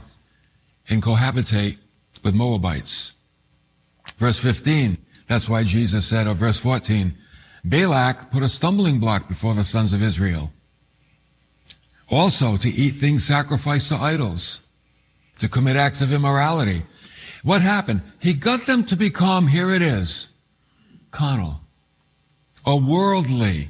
and 0.89 1.03
cohabitate 1.03 1.79
with 2.23 2.35
Moabites. 2.35 3.13
Verse 4.17 4.43
15, 4.43 4.99
that's 5.27 5.49
why 5.49 5.63
Jesus 5.65 6.07
said, 6.07 6.27
or 6.27 6.35
verse 6.35 6.59
14, 6.59 7.15
Balak 7.65 8.31
put 8.31 8.43
a 8.43 8.49
stumbling 8.49 8.99
block 8.99 9.29
before 9.29 9.55
the 9.55 9.65
sons 9.65 9.93
of 9.93 10.03
Israel. 10.03 10.53
Also 12.09 12.57
to 12.57 12.69
eat 12.69 12.91
things 12.93 13.27
sacrificed 13.27 13.89
to 13.89 13.97
idols, 13.97 14.63
to 15.41 15.49
commit 15.49 15.77
acts 15.77 16.01
of 16.01 16.13
immorality. 16.13 16.85
What 17.43 17.61
happened? 17.61 18.03
He 18.21 18.33
got 18.33 18.61
them 18.61 18.85
to 18.85 18.97
become, 18.97 19.49
here 19.49 19.71
it 19.71 19.83
is, 19.83 20.31
carnal, 21.11 21.61
or 22.65 22.81
worldly. 22.81 23.69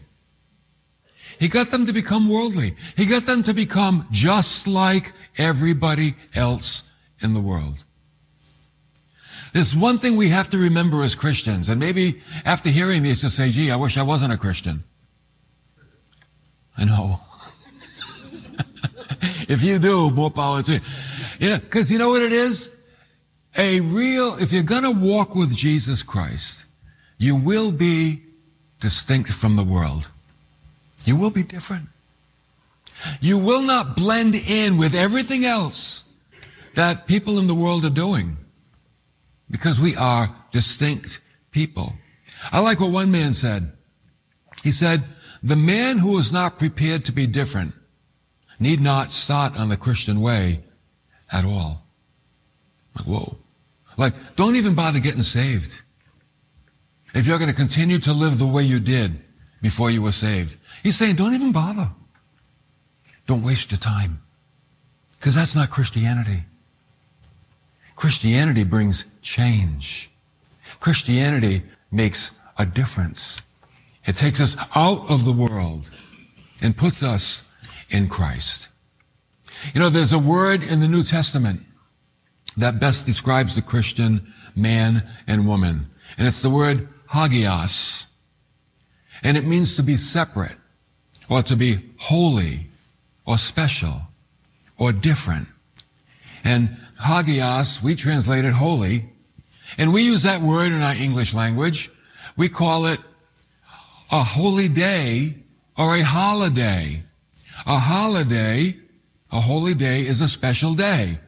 He 1.38 1.48
got 1.48 1.68
them 1.68 1.86
to 1.86 1.92
become 1.92 2.28
worldly. 2.28 2.76
He 2.96 3.06
got 3.06 3.24
them 3.24 3.42
to 3.44 3.54
become 3.54 4.06
just 4.10 4.66
like 4.66 5.12
everybody 5.36 6.14
else 6.34 6.90
in 7.20 7.34
the 7.34 7.40
world. 7.40 7.84
There's 9.52 9.74
one 9.74 9.98
thing 9.98 10.16
we 10.16 10.28
have 10.28 10.50
to 10.50 10.58
remember 10.58 11.02
as 11.02 11.14
Christians, 11.14 11.68
and 11.68 11.80
maybe 11.80 12.20
after 12.44 12.68
hearing 12.68 13.02
this, 13.02 13.22
you 13.22 13.28
say, 13.28 13.50
gee, 13.50 13.70
I 13.70 13.76
wish 13.76 13.96
I 13.96 14.02
wasn't 14.02 14.32
a 14.32 14.36
Christian. 14.36 14.84
I 16.76 16.84
know. 16.84 17.20
if 19.48 19.62
you 19.62 19.78
do, 19.78 20.10
more 20.10 20.30
power 20.30 20.62
to 20.62 20.72
you. 20.72 20.80
You 21.38 21.50
know, 21.50 21.58
because 21.58 21.90
you 21.90 21.98
know 21.98 22.10
what 22.10 22.22
it 22.22 22.32
is? 22.32 22.76
a 23.56 23.80
real, 23.80 24.36
if 24.36 24.52
you're 24.52 24.62
to 24.62 24.90
walk 24.90 25.34
with 25.34 25.54
Jesus 25.54 26.02
Christ, 26.02 26.66
you 27.18 27.34
will 27.34 27.72
be 27.72 28.22
distinct 28.80 29.32
from 29.32 29.56
the 29.56 29.64
world. 29.64 30.10
You 31.06 31.16
will 31.16 31.30
be 31.30 31.44
different. 31.44 31.88
You 33.20 33.38
will 33.38 33.62
not 33.62 33.96
blend 33.96 34.34
in 34.34 34.76
with 34.76 34.94
everything 34.94 35.44
else 35.44 36.04
that 36.75 37.06
people 37.06 37.38
in 37.38 37.46
the 37.46 37.54
world 37.54 37.84
are 37.84 37.90
doing 37.90 38.36
because 39.50 39.80
we 39.80 39.96
are 39.96 40.34
distinct 40.50 41.20
people. 41.52 41.94
I 42.52 42.60
like 42.60 42.80
what 42.80 42.90
one 42.90 43.10
man 43.10 43.32
said. 43.32 43.72
He 44.62 44.72
said, 44.72 45.04
the 45.42 45.56
man 45.56 45.98
who 45.98 46.18
is 46.18 46.32
not 46.32 46.58
prepared 46.58 47.04
to 47.04 47.12
be 47.12 47.26
different 47.26 47.72
need 48.58 48.80
not 48.80 49.12
start 49.12 49.56
on 49.56 49.68
the 49.68 49.76
Christian 49.76 50.20
way 50.20 50.64
at 51.32 51.44
all. 51.44 51.82
Like, 52.96 53.06
whoa. 53.06 53.36
Like, 53.96 54.34
don't 54.34 54.56
even 54.56 54.75
bother 54.75 54.98
getting 54.98 55.22
saved. 55.22 55.82
If 57.14 57.26
you're 57.26 57.38
going 57.38 57.50
to 57.50 57.56
continue 57.56 57.98
to 58.00 58.12
live 58.12 58.38
the 58.38 58.46
way 58.46 58.62
you 58.62 58.80
did 58.80 59.22
before 59.62 59.90
you 59.90 60.02
were 60.02 60.12
saved, 60.12 60.56
he's 60.82 60.96
saying, 60.96 61.16
don't 61.16 61.34
even 61.34 61.52
bother. 61.52 61.90
Don't 63.26 63.42
waste 63.42 63.70
your 63.72 63.78
time. 63.78 64.20
Because 65.18 65.34
that's 65.34 65.56
not 65.56 65.70
Christianity. 65.70 66.44
Christianity 67.96 68.62
brings 68.62 69.06
change. 69.22 70.10
Christianity 70.80 71.62
makes 71.90 72.38
a 72.58 72.66
difference. 72.66 73.40
It 74.06 74.14
takes 74.14 74.40
us 74.40 74.56
out 74.75 75.10
of 75.10 75.25
the 75.25 75.32
world 75.32 75.90
and 76.62 76.76
puts 76.76 77.02
us 77.02 77.48
in 77.90 78.08
Christ. 78.08 78.68
You 79.75 79.80
know, 79.80 79.88
there's 79.88 80.12
a 80.12 80.18
word 80.18 80.62
in 80.62 80.80
the 80.80 80.88
New 80.88 81.02
Testament 81.02 81.62
that 82.56 82.78
best 82.78 83.06
describes 83.06 83.54
the 83.54 83.62
Christian 83.62 84.32
man 84.54 85.02
and 85.26 85.46
woman. 85.46 85.86
And 86.16 86.26
it's 86.26 86.42
the 86.42 86.50
word 86.50 86.88
hagios. 87.12 88.05
And 89.23 89.37
it 89.37 89.44
means 89.44 89.76
to 89.76 89.82
be 89.82 89.96
separate 89.96 90.56
or 91.28 91.42
to 91.42 91.56
be 91.56 91.80
holy 91.99 92.66
or 93.25 93.38
special 93.38 94.02
or 94.78 94.92
different. 94.92 95.49
And 96.44 96.76
hagios, 97.00 97.82
we 97.82 97.94
translate 97.94 98.44
it 98.44 98.52
holy. 98.52 99.06
And 99.78 99.92
we 99.92 100.02
use 100.02 100.23
that 100.23 100.40
word 100.40 100.73
in 100.73 100.80
our 100.80 100.94
English 100.94 101.35
language. 101.35 101.90
We 102.37 102.49
call 102.49 102.87
it 102.87 103.00
a 104.12 104.23
holy 104.23 104.68
day 104.68 105.35
or 105.76 105.96
a 105.96 106.02
holiday. 106.02 107.02
A 107.66 107.78
holiday, 107.78 108.76
a 109.32 109.40
holy 109.40 109.75
day 109.75 110.00
is 110.00 110.20
a 110.20 110.28
special 110.28 110.75
day. 110.75 111.18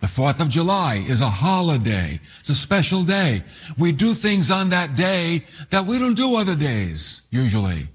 The 0.00 0.06
4th 0.06 0.38
of 0.38 0.48
July 0.48 1.04
is 1.08 1.20
a 1.20 1.28
holiday. 1.28 2.20
It's 2.38 2.50
a 2.50 2.54
special 2.54 3.02
day. 3.02 3.42
We 3.76 3.90
do 3.90 4.14
things 4.14 4.50
on 4.50 4.68
that 4.70 4.94
day 4.94 5.44
that 5.70 5.86
we 5.86 5.98
don't 5.98 6.14
do 6.14 6.36
other 6.36 6.54
days, 6.54 7.22
usually. 7.30 7.88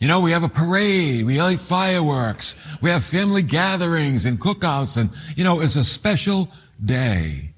You 0.00 0.08
know, 0.08 0.20
we 0.20 0.32
have 0.32 0.42
a 0.42 0.48
parade, 0.48 1.26
we 1.26 1.40
light 1.40 1.60
fireworks, 1.60 2.56
we 2.80 2.90
have 2.90 3.04
family 3.04 3.42
gatherings 3.42 4.26
and 4.26 4.40
cookouts, 4.40 4.96
and, 4.96 5.10
you 5.36 5.44
know, 5.44 5.60
it's 5.60 5.76
a 5.76 5.84
special 5.84 6.48
day. 6.84 7.50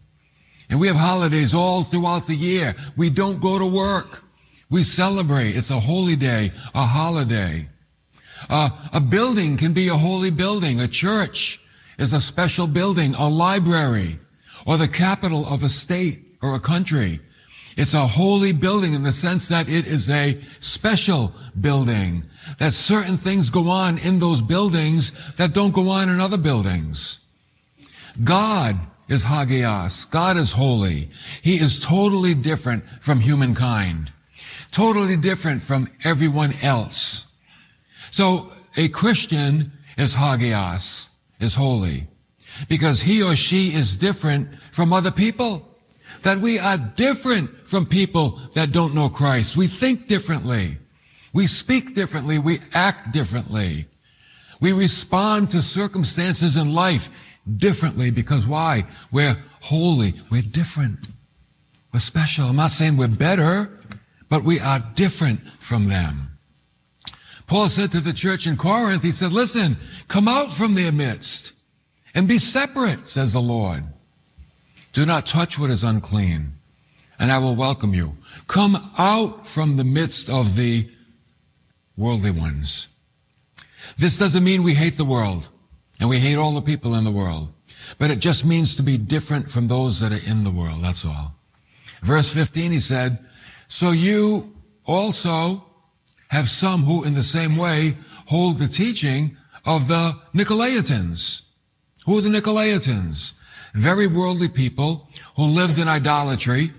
And 0.69 0.79
we 0.79 0.87
have 0.87 0.97
holidays 0.97 1.55
all 1.55 1.83
throughout 1.83 2.27
the 2.27 2.37
year. 2.37 2.77
We 2.97 3.11
don't 3.11 3.41
go 3.41 3.59
to 3.59 3.67
work. 3.67 4.23
We 4.71 4.83
celebrate. 4.83 5.57
It's 5.57 5.71
a 5.71 5.81
holy 5.81 6.17
day, 6.17 6.53
a 6.75 6.83
holiday. 6.83 7.67
Uh, 8.49 8.71
a 8.93 9.01
building 9.01 9.57
can 9.57 9.73
be 9.73 9.89
a 9.89 9.97
holy 9.97 10.31
building, 10.31 10.81
a 10.81 10.89
church 10.89 11.61
is 12.01 12.15
a 12.15 12.21
special 12.21 12.67
building, 12.67 13.15
a 13.15 13.29
library, 13.29 14.19
or 14.67 14.79
the 14.79 14.89
capital 14.89 15.47
of 15.47 15.63
a 15.63 15.69
state 15.69 16.23
or 16.43 16.55
a 16.55 16.61
country. 16.61 17.21
It's 17.77 17.95
a 17.95 18.07
holy 18.07 18.53
building 18.53 18.95
in 18.95 19.03
the 19.03 19.13
sense 19.13 19.49
that 19.51 19.69
it 19.69 19.87
is 19.87 20.09
a 20.09 20.41
special 20.61 21.35
building, 21.61 22.25
that 22.59 22.73
certain 22.73 23.19
things 23.19 23.51
go 23.51 23.69
on 23.69 23.99
in 23.99 24.19
those 24.19 24.41
buildings 24.41 25.13
that 25.37 25.53
don't 25.53 25.75
go 25.75 25.91
on 25.91 26.09
in 26.09 26.21
other 26.21 26.39
buildings. 26.39 27.21
God 28.25 28.79
is 29.09 29.27
hagios. 29.27 30.11
God 30.11 30.39
is 30.39 30.53
holy. 30.53 31.11
He 31.43 31.57
is 31.57 31.79
totally 31.79 32.33
different 32.33 32.85
from 33.01 33.21
humankind. 33.21 34.11
Totally 34.73 35.17
different 35.17 35.61
from 35.61 35.91
everyone 36.03 36.55
else. 36.63 37.27
So 38.11 38.53
a 38.77 38.89
Christian 38.89 39.73
is 39.99 40.15
hagios 40.15 41.10
is 41.41 41.55
holy 41.55 42.07
because 42.69 43.03
he 43.03 43.23
or 43.23 43.35
she 43.37 43.75
is 43.75 43.97
different 43.97 44.55
from 44.73 44.93
other 44.93 45.11
people. 45.11 45.67
That 46.23 46.39
we 46.39 46.59
are 46.59 46.77
different 46.97 47.69
from 47.69 47.87
people 47.87 48.41
that 48.55 48.73
don't 48.73 48.95
know 48.95 49.09
Christ. 49.09 49.57
We 49.57 49.69
think 49.69 50.07
differently. 50.07 50.77
We 51.33 51.47
speak 51.47 51.95
differently. 51.95 52.39
We 52.39 52.61
act 52.75 53.13
differently. 53.13 53.87
We 54.61 54.73
respond 54.73 55.51
to 55.51 55.63
circumstances 55.63 56.57
in 56.57 56.75
life 56.75 57.09
differently 57.57 58.11
because 58.11 58.47
why? 58.47 58.87
We're 59.11 59.39
holy. 59.63 60.15
We're 60.31 60.43
different. 60.43 61.09
We're 61.93 62.01
special. 62.01 62.47
I'm 62.47 62.57
not 62.57 62.71
saying 62.71 62.97
we're 62.97 63.09
better, 63.09 63.71
but 64.29 64.43
we 64.43 64.61
are 64.61 64.81
different 64.95 65.41
from 65.59 65.89
them. 65.89 66.30
Paul 67.51 67.69
said 67.69 67.91
to 67.91 68.01
the 68.01 68.13
church 68.13 68.47
in 68.47 68.57
Corinth, 68.57 69.03
he 69.03 69.11
said, 69.11 69.33
listen, 69.33 69.77
come 70.07 70.29
out 70.29 70.53
from 70.53 70.77
their 70.77 70.93
midst 70.93 71.51
and 72.15 72.29
be 72.29 72.39
separate, 72.39 73.09
says 73.09 73.33
the 73.33 73.41
Lord. 73.41 73.83
Do 74.93 75.05
not 75.05 75.27
touch 75.27 75.59
what 75.59 75.69
is 75.69 75.83
unclean, 75.83 76.53
and 77.19 77.33
I 77.33 77.39
will 77.39 77.57
welcome 77.57 77.93
you. 77.93 78.17
Come 78.47 78.79
out 78.97 79.49
from 79.49 79.77
the 79.77 79.83
midst 79.83 80.31
of 80.31 80.55
the 80.55 80.89
worldly 81.97 82.31
ones. 82.31 82.87
This 83.99 84.17
doesn't 84.17 84.45
mean 84.45 84.63
we 84.63 84.75
hate 84.75 84.97
the 84.97 85.05
world 85.05 85.49
and 85.99 86.09
we 86.09 86.21
hate 86.21 86.37
all 86.37 86.55
the 86.55 86.63
people 86.63 86.95
in 86.95 87.03
the 87.03 87.11
world, 87.11 87.53
but 87.99 88.13
it 88.13 88.21
just 88.21 88.45
means 88.45 88.77
to 88.77 88.85
be 88.85 88.97
different 88.97 89.51
from 89.51 89.67
those 89.67 89.99
that 89.99 90.13
are 90.13 90.31
in 90.31 90.45
the 90.45 90.53
world. 90.53 90.85
That's 90.85 91.05
all. 91.05 91.35
Verse 92.01 92.33
15, 92.33 92.71
he 92.71 92.79
said, 92.79 93.19
so 93.67 93.91
you 93.91 94.55
also 94.87 95.65
have 96.31 96.49
some 96.49 96.85
who 96.85 97.05
in 97.05 97.15
the 97.15 97.23
same 97.23 97.57
way 97.57 97.97
hold 98.27 98.59
the 98.59 98.69
teaching 98.69 99.37
of 99.65 99.89
the 99.89 100.19
Nicolaitans. 100.33 101.43
Who 102.07 102.19
are 102.19 102.23
the 102.23 102.29
Nicolaitans? 102.29 103.35
Very 103.75 104.07
worldly 104.07 104.49
people 104.49 105.09
who 105.37 105.45
lived 105.45 105.79
in 105.79 105.89
idolatry, 105.89 106.73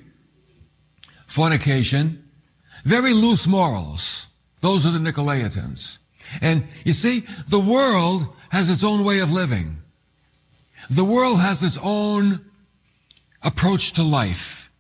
fornication, 1.27 2.29
very 2.83 3.13
loose 3.13 3.47
morals. 3.47 4.27
Those 4.61 4.85
are 4.85 4.91
the 4.91 4.99
Nicolaitans. 4.99 5.99
And 6.41 6.67
you 6.85 6.93
see, 6.93 7.25
the 7.47 7.59
world 7.59 8.33
has 8.49 8.69
its 8.69 8.83
own 8.83 9.03
way 9.03 9.19
of 9.19 9.31
living. 9.31 9.77
The 10.89 11.05
world 11.05 11.39
has 11.39 11.61
its 11.61 11.77
own 11.81 12.45
approach 13.41 13.93
to 13.93 14.03
life, 14.03 14.71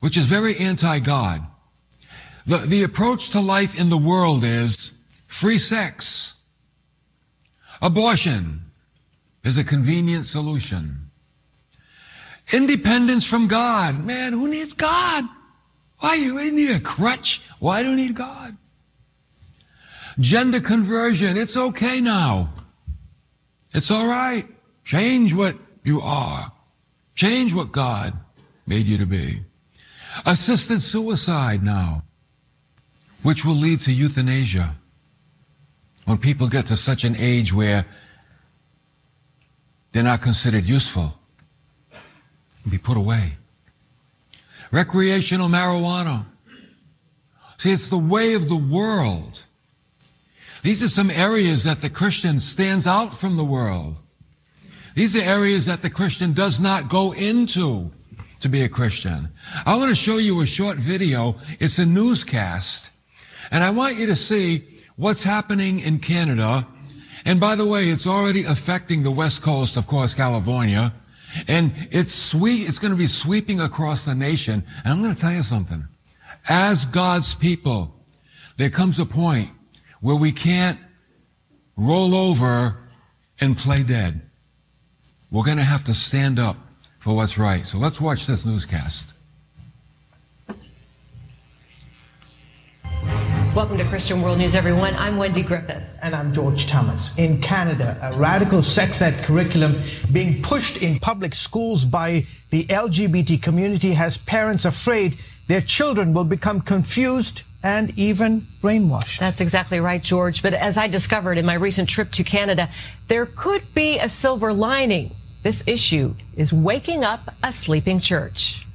which 0.00 0.16
is 0.16 0.26
very 0.26 0.56
anti-God. 0.56 1.46
The, 2.46 2.58
the 2.58 2.82
approach 2.84 3.30
to 3.30 3.40
life 3.40 3.78
in 3.78 3.88
the 3.88 3.98
world 3.98 4.44
is 4.44 4.92
free 5.26 5.58
sex. 5.58 6.34
Abortion 7.82 8.70
is 9.42 9.58
a 9.58 9.64
convenient 9.64 10.24
solution. 10.26 11.10
Independence 12.52 13.26
from 13.26 13.48
God. 13.48 14.04
Man, 14.04 14.32
who 14.32 14.48
needs 14.48 14.72
God? 14.72 15.24
Why 15.98 16.16
do 16.16 16.22
you 16.22 16.52
need 16.52 16.70
a 16.70 16.80
crutch? 16.80 17.42
Why 17.58 17.82
do 17.82 17.90
you 17.90 17.96
need 17.96 18.14
God? 18.14 18.56
Gender 20.20 20.60
conversion. 20.60 21.36
It's 21.36 21.56
okay 21.56 22.00
now. 22.00 22.52
It's 23.74 23.90
all 23.90 24.06
right. 24.06 24.46
Change 24.84 25.34
what 25.34 25.56
you 25.82 26.00
are. 26.00 26.52
Change 27.16 27.52
what 27.52 27.72
God 27.72 28.12
made 28.66 28.86
you 28.86 28.98
to 28.98 29.06
be. 29.06 29.40
Assisted 30.24 30.80
suicide 30.80 31.62
now 31.62 32.05
which 33.26 33.44
will 33.44 33.56
lead 33.56 33.80
to 33.80 33.90
euthanasia. 33.90 34.76
When 36.04 36.16
people 36.16 36.46
get 36.46 36.66
to 36.66 36.76
such 36.76 37.02
an 37.02 37.16
age 37.18 37.52
where 37.52 37.84
they're 39.90 40.04
not 40.04 40.22
considered 40.22 40.64
useful, 40.64 41.18
be 42.70 42.78
put 42.78 42.96
away. 42.96 43.32
Recreational 44.70 45.48
marijuana. 45.48 46.26
See, 47.56 47.72
it's 47.72 47.90
the 47.90 47.98
way 47.98 48.34
of 48.34 48.48
the 48.48 48.62
world. 48.78 49.44
These 50.62 50.84
are 50.84 50.88
some 50.88 51.10
areas 51.10 51.64
that 51.64 51.78
the 51.78 51.90
Christian 51.90 52.38
stands 52.38 52.86
out 52.86 53.12
from 53.12 53.36
the 53.36 53.44
world. 53.44 54.00
These 54.94 55.16
are 55.16 55.22
areas 55.22 55.66
that 55.66 55.82
the 55.82 55.90
Christian 55.90 56.32
does 56.32 56.60
not 56.60 56.88
go 56.88 57.12
into 57.12 57.90
to 58.38 58.48
be 58.48 58.62
a 58.62 58.68
Christian. 58.68 59.30
I 59.66 59.74
want 59.74 59.88
to 59.88 59.96
show 59.96 60.18
you 60.18 60.40
a 60.42 60.46
short 60.46 60.76
video. 60.76 61.34
It's 61.58 61.80
a 61.80 61.86
newscast 61.86 62.92
and 63.50 63.64
I 63.64 63.70
want 63.70 63.96
you 63.96 64.06
to 64.06 64.16
see 64.16 64.64
what's 64.96 65.24
happening 65.24 65.80
in 65.80 65.98
Canada. 65.98 66.66
And 67.24 67.40
by 67.40 67.54
the 67.54 67.66
way, 67.66 67.88
it's 67.88 68.06
already 68.06 68.44
affecting 68.44 69.02
the 69.02 69.10
West 69.10 69.42
Coast, 69.42 69.76
of 69.76 69.86
course, 69.86 70.14
California. 70.14 70.92
And 71.48 71.72
it's 71.90 72.14
sweet, 72.14 72.68
it's 72.68 72.78
going 72.78 72.92
to 72.92 72.96
be 72.96 73.06
sweeping 73.06 73.60
across 73.60 74.04
the 74.04 74.14
nation. 74.14 74.64
And 74.84 74.92
I'm 74.92 75.02
going 75.02 75.14
to 75.14 75.20
tell 75.20 75.32
you 75.32 75.42
something. 75.42 75.84
As 76.48 76.84
God's 76.86 77.34
people, 77.34 77.94
there 78.56 78.70
comes 78.70 78.98
a 78.98 79.06
point 79.06 79.50
where 80.00 80.16
we 80.16 80.32
can't 80.32 80.78
roll 81.76 82.14
over 82.14 82.78
and 83.40 83.56
play 83.56 83.82
dead. 83.82 84.22
We're 85.30 85.44
going 85.44 85.58
to 85.58 85.64
have 85.64 85.84
to 85.84 85.94
stand 85.94 86.38
up 86.38 86.56
for 86.98 87.14
what's 87.14 87.38
right. 87.38 87.66
So 87.66 87.78
let's 87.78 88.00
watch 88.00 88.26
this 88.26 88.46
newscast. 88.46 89.15
Welcome 93.56 93.78
to 93.78 93.84
Christian 93.84 94.20
World 94.20 94.36
News, 94.36 94.54
everyone. 94.54 94.94
I'm 94.96 95.16
Wendy 95.16 95.42
Griffith. 95.42 95.88
And 96.02 96.14
I'm 96.14 96.30
George 96.30 96.66
Thomas. 96.66 97.18
In 97.18 97.40
Canada, 97.40 97.98
a 98.02 98.14
radical 98.14 98.62
sex 98.62 99.00
ed 99.00 99.16
curriculum 99.22 99.74
being 100.12 100.42
pushed 100.42 100.82
in 100.82 100.98
public 100.98 101.34
schools 101.34 101.86
by 101.86 102.26
the 102.50 102.64
LGBT 102.64 103.40
community 103.40 103.94
has 103.94 104.18
parents 104.18 104.66
afraid 104.66 105.16
their 105.46 105.62
children 105.62 106.12
will 106.12 106.24
become 106.24 106.60
confused 106.60 107.44
and 107.62 107.98
even 107.98 108.42
brainwashed. 108.60 109.20
That's 109.20 109.40
exactly 109.40 109.80
right, 109.80 110.02
George. 110.02 110.42
But 110.42 110.52
as 110.52 110.76
I 110.76 110.86
discovered 110.86 111.38
in 111.38 111.46
my 111.46 111.54
recent 111.54 111.88
trip 111.88 112.10
to 112.10 112.24
Canada, 112.24 112.68
there 113.08 113.24
could 113.24 113.62
be 113.72 113.98
a 113.98 114.06
silver 114.10 114.52
lining. 114.52 115.12
This 115.42 115.66
issue 115.66 116.14
is 116.36 116.52
waking 116.52 117.04
up 117.04 117.20
a 117.42 117.52
sleeping 117.52 118.00
church. 118.00 118.65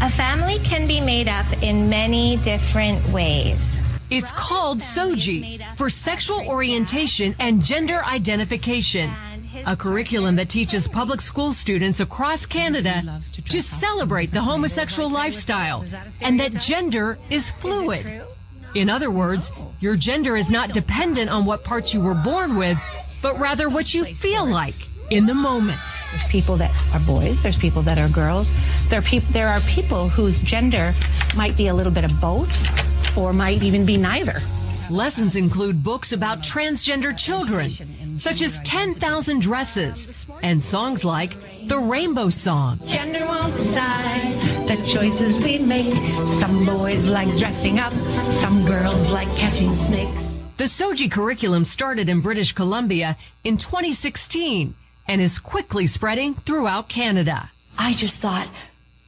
A 0.00 0.10
family 0.10 0.58
can 0.64 0.86
be 0.86 1.00
made 1.00 1.28
up 1.28 1.46
in 1.62 1.88
many 1.88 2.36
different 2.38 3.06
ways. 3.08 3.80
It's 4.10 4.32
called 4.32 4.78
SOGI 4.78 5.62
for 5.76 5.88
sexual 5.88 6.46
orientation 6.46 7.34
and 7.40 7.62
gender 7.62 8.04
identification. 8.04 9.10
A 9.66 9.76
curriculum 9.76 10.36
that 10.36 10.50
teaches 10.50 10.88
public 10.88 11.20
school 11.20 11.52
students 11.52 12.00
across 12.00 12.44
Canada 12.44 13.02
to 13.48 13.62
celebrate 13.62 14.30
the 14.32 14.42
homosexual 14.42 15.08
lifestyle 15.08 15.84
and 16.20 16.38
that 16.38 16.52
gender 16.60 17.18
is 17.30 17.50
fluid. 17.50 18.22
In 18.74 18.90
other 18.90 19.10
words, 19.10 19.52
your 19.80 19.96
gender 19.96 20.36
is 20.36 20.50
not 20.50 20.72
dependent 20.72 21.30
on 21.30 21.44
what 21.44 21.64
parts 21.64 21.94
you 21.94 22.00
were 22.00 22.14
born 22.14 22.56
with, 22.56 22.76
but 23.22 23.38
rather 23.38 23.70
what 23.70 23.94
you 23.94 24.04
feel 24.04 24.44
like 24.44 24.74
in 25.10 25.26
the 25.26 25.34
moment. 25.34 25.78
There's 26.10 26.26
people 26.28 26.56
that 26.56 26.70
are 26.94 27.00
boys, 27.06 27.42
there's 27.42 27.58
people 27.58 27.82
that 27.82 27.98
are 27.98 28.08
girls. 28.08 28.52
There 28.88 28.98
are, 28.98 29.02
peop- 29.02 29.22
there 29.24 29.48
are 29.48 29.60
people 29.60 30.08
whose 30.08 30.40
gender 30.40 30.92
might 31.36 31.56
be 31.56 31.68
a 31.68 31.74
little 31.74 31.92
bit 31.92 32.04
of 32.04 32.20
both 32.20 33.16
or 33.16 33.32
might 33.32 33.62
even 33.62 33.84
be 33.86 33.96
neither. 33.96 34.38
Lessons 34.90 35.36
include 35.36 35.82
books 35.82 36.12
about 36.12 36.40
transgender 36.40 37.16
children, 37.16 37.70
such 38.18 38.42
as 38.42 38.58
10,000 38.64 39.40
Dresses, 39.40 40.26
and 40.42 40.62
songs 40.62 41.06
like 41.06 41.34
The 41.68 41.78
Rainbow 41.78 42.28
Song. 42.28 42.78
Gender 42.86 43.24
won't 43.24 43.54
decide 43.54 44.68
the 44.68 44.76
choices 44.86 45.40
we 45.40 45.58
make. 45.58 45.94
Some 46.26 46.66
boys 46.66 47.08
like 47.08 47.34
dressing 47.38 47.78
up, 47.78 47.94
some 48.30 48.66
girls 48.66 49.10
like 49.10 49.34
catching 49.36 49.74
snakes. 49.74 50.34
The 50.58 50.64
SOGI 50.64 51.10
curriculum 51.10 51.64
started 51.64 52.10
in 52.10 52.20
British 52.20 52.52
Columbia 52.52 53.16
in 53.42 53.56
2016 53.56 54.74
and 55.06 55.20
is 55.20 55.38
quickly 55.38 55.86
spreading 55.86 56.34
throughout 56.34 56.88
Canada. 56.88 57.50
I 57.78 57.92
just 57.92 58.20
thought, 58.20 58.48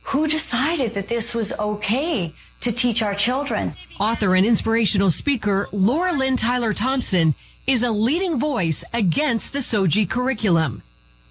who 0.05 0.29
decided 0.29 0.95
that 0.95 1.09
this 1.09 1.35
was 1.35 1.53
okay 1.59 2.33
to 2.61 2.73
teach 2.73 3.03
our 3.03 3.15
children? 3.15 3.73
Author 3.99 4.35
and 4.35 4.47
inspirational 4.47 5.11
speaker 5.11 5.69
Laura 5.73 6.13
Lynn 6.13 6.37
Tyler 6.37 6.73
Thompson 6.73 7.35
is 7.67 7.83
a 7.83 7.91
leading 7.91 8.39
voice 8.39 8.85
against 8.95 9.53
the 9.53 9.59
SOGI 9.59 10.09
curriculum. 10.09 10.83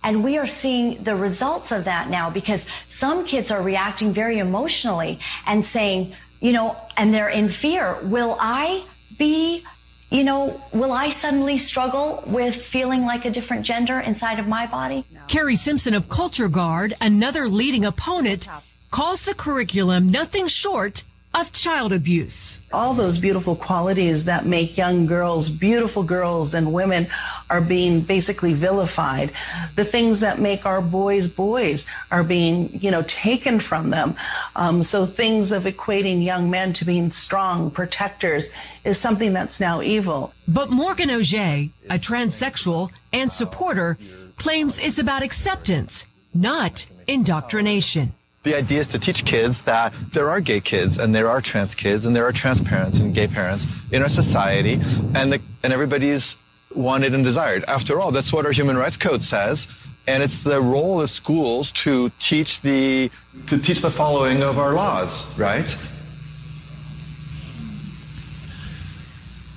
And 0.04 0.23
we 0.23 0.38
are 0.38 0.45
seeing 0.45 1.04
the 1.04 1.15
results 1.15 1.71
of 1.71 1.86
that 1.86 2.10
now 2.10 2.30
because 2.30 2.67
some 2.88 3.25
kids 3.25 3.49
are 3.49 3.62
reacting 3.62 4.13
very 4.13 4.38
emotionally 4.38 5.19
and 5.47 5.65
saying, 5.65 6.13
you 6.41 6.51
know, 6.51 6.75
and 6.95 7.13
they're 7.13 7.30
in 7.30 7.49
fear. 7.49 7.97
Will 8.04 8.38
I 8.39 8.84
be 9.17 9.63
you 10.09 10.23
know, 10.23 10.61
will 10.71 10.93
I 10.93 11.09
suddenly 11.09 11.57
struggle 11.57 12.23
with 12.25 12.55
feeling 12.55 13.05
like 13.05 13.25
a 13.25 13.31
different 13.31 13.65
gender 13.65 13.99
inside 13.99 14.39
of 14.39 14.47
my 14.47 14.65
body? 14.65 15.03
Kari 15.27 15.55
Simpson 15.55 15.93
of 15.93 16.09
Culture 16.09 16.47
Guard, 16.47 16.93
another 17.01 17.47
leading 17.47 17.85
opponent, 17.85 18.47
calls 18.91 19.25
the 19.25 19.33
curriculum 19.33 20.09
nothing 20.09 20.47
short 20.47 21.03
of 21.35 21.51
child 21.51 21.91
abuse. 21.91 22.61
All 22.71 22.93
those 22.93 23.17
beautiful 23.17 23.57
qualities 23.57 24.23
that 24.25 24.45
make 24.45 24.77
young 24.77 25.05
girls 25.05 25.49
beautiful 25.49 26.03
girls 26.03 26.53
and 26.53 26.71
women 26.71 27.07
are 27.49 27.59
being 27.59 27.99
basically 27.99 28.53
vilified. 28.53 29.31
The 29.75 29.83
things 29.83 30.21
that 30.21 30.39
make 30.39 30.65
our 30.65 30.81
boys 30.81 31.27
boys 31.27 31.85
are 32.09 32.23
being, 32.23 32.69
you 32.81 32.89
know, 32.89 33.03
taken 33.03 33.59
from 33.59 33.89
them. 33.89 34.15
Um, 34.55 34.81
so 34.81 35.05
things 35.05 35.51
of 35.51 35.63
equating 35.63 36.23
young 36.23 36.49
men 36.49 36.71
to 36.73 36.85
being 36.85 37.11
strong 37.11 37.69
protectors 37.69 38.51
is 38.85 38.97
something 38.97 39.33
that's 39.33 39.59
now 39.59 39.81
evil. 39.81 40.33
But 40.47 40.69
Morgane 40.69 41.13
Oger, 41.13 41.69
a 41.89 41.99
transsexual 41.99 42.91
and 43.11 43.29
supporter, 43.29 43.97
claims 44.37 44.79
it's 44.79 44.99
about 44.99 45.21
acceptance, 45.21 46.07
not 46.33 46.85
indoctrination. 47.07 48.13
The 48.45 48.55
idea 48.55 48.81
is 48.81 48.88
to 48.89 48.99
teach 48.99 49.25
kids 49.25 49.63
that 49.63 49.91
there 50.13 50.29
are 50.29 50.39
gay 50.39 50.60
kids 50.60 50.99
and 50.99 51.15
there 51.15 51.27
are 51.27 51.41
trans 51.41 51.73
kids 51.73 52.05
and 52.05 52.15
there 52.15 52.25
are 52.25 52.31
trans 52.31 52.62
parents 52.62 52.99
and 52.99 53.12
gay 53.12 53.25
parents 53.25 53.65
in 53.91 54.03
our 54.03 54.08
society 54.08 54.73
and 55.15 55.34
the, 55.34 55.41
and 55.63 55.73
everybody's 55.73 56.38
wanted 56.75 57.15
and 57.15 57.23
desired. 57.23 57.63
After 57.67 57.99
all, 57.99 58.12
that's 58.12 58.31
what 58.31 58.45
our 58.45 58.51
human 58.51 58.77
rights 58.77 58.97
code 58.97 59.23
says. 59.23 59.67
And 60.08 60.21
it's 60.21 60.43
the 60.43 60.62
role 60.62 61.01
of 61.01 61.10
schools 61.10 61.71
to 61.71 62.12
teach 62.19 62.62
the, 62.62 63.10
to 63.47 63.58
teach 63.58 63.81
the 63.81 63.89
following 63.89 64.43
of 64.43 64.60
our 64.60 64.73
laws, 64.73 65.39
right? 65.39 65.65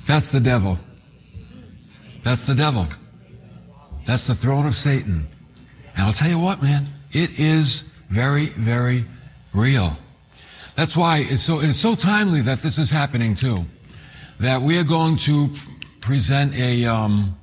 That's 0.07 0.33
the 0.33 0.41
devil. 0.41 0.79
That's 2.23 2.47
the 2.47 2.55
devil. 2.55 2.87
That's 4.07 4.27
the 4.27 4.35
throne 4.35 4.65
of 4.65 4.75
Satan. 4.75 5.27
And 5.95 6.07
I'll 6.07 6.15
tell 6.15 6.31
you 6.31 6.39
what, 6.39 6.63
man, 6.63 6.87
it 7.13 7.39
is 7.39 7.88
very, 8.09 8.47
very 8.47 9.05
real. 9.55 9.97
That's 10.75 10.97
why 10.97 11.27
it's 11.29 11.43
so, 11.43 11.61
it's 11.61 11.79
so 11.79 11.95
timely 11.95 12.41
that 12.43 12.59
this 12.61 12.79
is 12.79 12.91
happening 12.91 13.35
too. 13.35 13.65
That 14.41 14.63
we 14.63 14.79
are 14.79 14.85
going 14.85 15.17
to 15.19 15.49
present 16.01 16.55
a, 16.55 16.87
um, 16.87 17.37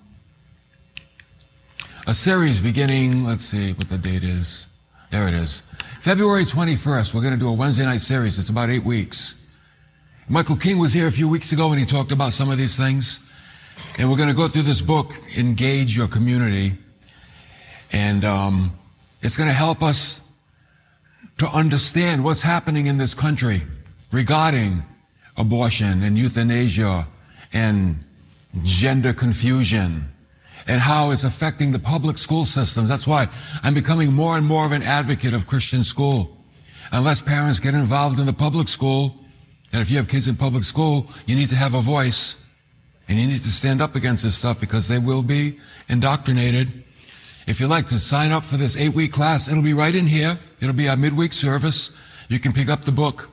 a 2.07 2.13
series 2.13 2.61
beginning, 2.61 3.25
let's 3.25 3.43
see 3.43 3.73
what 3.73 3.89
the 3.89 3.97
date 3.97 4.23
is. 4.23 4.67
There 5.11 5.27
it 5.27 5.33
is. 5.33 5.61
February 5.99 6.43
21st, 6.43 7.13
we're 7.13 7.21
going 7.21 7.33
to 7.33 7.39
do 7.39 7.49
a 7.49 7.53
Wednesday 7.53 7.83
night 7.83 8.01
series. 8.01 8.39
It's 8.39 8.49
about 8.49 8.69
eight 8.69 8.83
weeks. 8.83 9.45
Michael 10.29 10.55
King 10.55 10.79
was 10.79 10.93
here 10.93 11.07
a 11.07 11.11
few 11.11 11.27
weeks 11.27 11.51
ago 11.51 11.69
and 11.71 11.79
he 11.79 11.85
talked 11.85 12.11
about 12.11 12.33
some 12.33 12.49
of 12.49 12.57
these 12.57 12.77
things. 12.77 13.19
And 13.97 14.09
we're 14.09 14.17
going 14.17 14.29
to 14.29 14.35
go 14.35 14.47
through 14.47 14.63
this 14.63 14.81
book, 14.81 15.13
Engage 15.37 15.95
Your 15.95 16.07
Community. 16.07 16.73
And 17.91 18.23
um, 18.25 18.71
it's 19.21 19.37
going 19.37 19.49
to 19.49 19.53
help 19.53 19.83
us 19.83 20.21
to 21.37 21.47
understand 21.47 22.23
what's 22.23 22.41
happening 22.41 22.85
in 22.85 22.97
this 22.97 23.13
country 23.13 23.61
regarding 24.11 24.83
abortion 25.37 26.03
and 26.03 26.17
euthanasia 26.17 27.07
and 27.51 27.99
gender 28.63 29.13
confusion 29.13 30.05
and 30.67 30.81
how 30.81 31.11
it's 31.11 31.23
affecting 31.23 31.71
the 31.71 31.79
public 31.79 32.17
school 32.17 32.45
system. 32.45 32.87
That's 32.87 33.05
why 33.05 33.27
I'm 33.63 33.73
becoming 33.73 34.13
more 34.13 34.37
and 34.37 34.45
more 34.45 34.65
of 34.65 34.71
an 34.71 34.81
advocate 34.81 35.33
of 35.33 35.47
Christian 35.47 35.83
school. 35.83 36.37
Unless 36.91 37.23
parents 37.23 37.59
get 37.59 37.73
involved 37.73 38.19
in 38.19 38.25
the 38.25 38.33
public 38.33 38.67
school, 38.67 39.15
and 39.71 39.81
if 39.81 39.91
you 39.91 39.97
have 39.97 40.07
kids 40.07 40.27
in 40.27 40.35
public 40.35 40.63
school, 40.63 41.07
you 41.25 41.35
need 41.35 41.49
to 41.49 41.55
have 41.55 41.73
a 41.73 41.81
voice 41.81 42.41
and 43.07 43.19
you 43.19 43.27
need 43.27 43.41
to 43.41 43.51
stand 43.51 43.81
up 43.81 43.95
against 43.95 44.23
this 44.23 44.35
stuff 44.35 44.59
because 44.59 44.87
they 44.87 44.97
will 44.97 45.21
be 45.21 45.59
indoctrinated. 45.89 46.71
If 47.45 47.59
you'd 47.59 47.67
like 47.67 47.85
to 47.87 47.99
sign 47.99 48.31
up 48.31 48.43
for 48.43 48.57
this 48.57 48.75
eight 48.75 48.95
week 48.95 49.11
class, 49.11 49.47
it'll 49.47 49.61
be 49.61 49.73
right 49.73 49.93
in 49.93 50.07
here. 50.07 50.39
It'll 50.65 50.75
be 50.75 50.89
our 50.89 50.97
midweek 50.97 51.31
service. 51.31 51.91
You 52.27 52.39
can 52.39 52.51
pick 52.51 52.69
up 52.69 52.85
the 52.85 52.91
book 52.91 53.29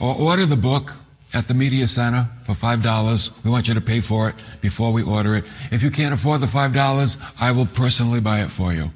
or 0.00 0.14
order 0.14 0.46
the 0.46 0.56
book 0.56 0.92
at 1.34 1.48
the 1.48 1.54
Media 1.54 1.88
Center 1.88 2.28
for 2.44 2.52
$5. 2.52 3.44
We 3.44 3.50
want 3.50 3.66
you 3.66 3.74
to 3.74 3.80
pay 3.80 4.00
for 4.00 4.28
it 4.28 4.36
before 4.60 4.92
we 4.92 5.02
order 5.02 5.34
it. 5.34 5.44
If 5.72 5.82
you 5.82 5.90
can't 5.90 6.14
afford 6.14 6.40
the 6.40 6.46
$5, 6.46 7.32
I 7.40 7.50
will 7.50 7.66
personally 7.66 8.20
buy 8.20 8.42
it 8.42 8.50
for 8.52 8.72
you. 8.72 8.92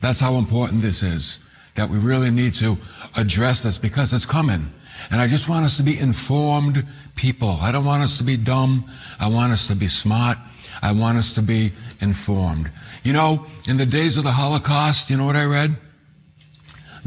That's 0.00 0.18
how 0.18 0.36
important 0.36 0.80
this 0.80 1.02
is, 1.02 1.40
that 1.74 1.90
we 1.90 1.98
really 1.98 2.30
need 2.30 2.54
to 2.54 2.78
address 3.16 3.64
this 3.64 3.76
because 3.76 4.14
it's 4.14 4.24
coming. 4.24 4.72
And 5.10 5.20
I 5.20 5.26
just 5.26 5.46
want 5.46 5.66
us 5.66 5.76
to 5.76 5.82
be 5.82 5.98
informed 5.98 6.86
people. 7.16 7.58
I 7.60 7.70
don't 7.70 7.84
want 7.84 8.02
us 8.02 8.16
to 8.16 8.24
be 8.24 8.38
dumb. 8.38 8.90
I 9.20 9.28
want 9.28 9.52
us 9.52 9.66
to 9.66 9.76
be 9.76 9.88
smart. 9.88 10.38
I 10.80 10.92
want 10.92 11.18
us 11.18 11.34
to 11.34 11.42
be 11.42 11.72
informed. 12.00 12.70
You 13.04 13.12
know, 13.12 13.44
in 13.68 13.76
the 13.76 13.84
days 13.84 14.16
of 14.16 14.24
the 14.24 14.32
Holocaust, 14.32 15.10
you 15.10 15.18
know 15.18 15.26
what 15.26 15.36
I 15.36 15.44
read? 15.44 15.76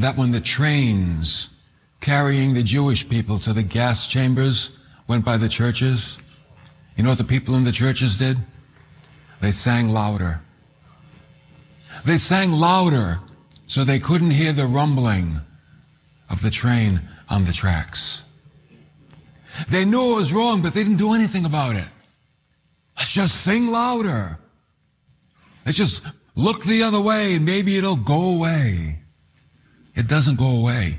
That 0.00 0.16
when 0.16 0.32
the 0.32 0.40
trains 0.40 1.50
carrying 2.00 2.54
the 2.54 2.62
Jewish 2.62 3.06
people 3.06 3.38
to 3.40 3.52
the 3.52 3.62
gas 3.62 4.08
chambers 4.08 4.80
went 5.06 5.26
by 5.26 5.36
the 5.36 5.48
churches. 5.48 6.18
You 6.96 7.02
know 7.02 7.10
what 7.10 7.18
the 7.18 7.24
people 7.24 7.54
in 7.54 7.64
the 7.64 7.72
churches 7.72 8.18
did? 8.18 8.38
They 9.42 9.50
sang 9.50 9.90
louder. 9.90 10.40
They 12.06 12.16
sang 12.16 12.52
louder 12.52 13.20
so 13.66 13.84
they 13.84 13.98
couldn't 13.98 14.30
hear 14.30 14.54
the 14.54 14.64
rumbling 14.64 15.40
of 16.30 16.40
the 16.40 16.50
train 16.50 17.02
on 17.28 17.44
the 17.44 17.52
tracks. 17.52 18.24
They 19.68 19.84
knew 19.84 20.12
it 20.12 20.16
was 20.16 20.32
wrong, 20.32 20.62
but 20.62 20.72
they 20.72 20.82
didn't 20.82 20.96
do 20.96 21.12
anything 21.12 21.44
about 21.44 21.76
it. 21.76 21.88
Let's 22.96 23.12
just 23.12 23.42
sing 23.42 23.66
louder. 23.66 24.38
Let's 25.66 25.76
just 25.76 26.02
look 26.34 26.64
the 26.64 26.84
other 26.84 27.02
way 27.02 27.34
and 27.34 27.44
maybe 27.44 27.76
it'll 27.76 27.96
go 27.96 28.34
away. 28.34 28.99
It 29.94 30.08
doesn't 30.08 30.36
go 30.36 30.48
away. 30.48 30.98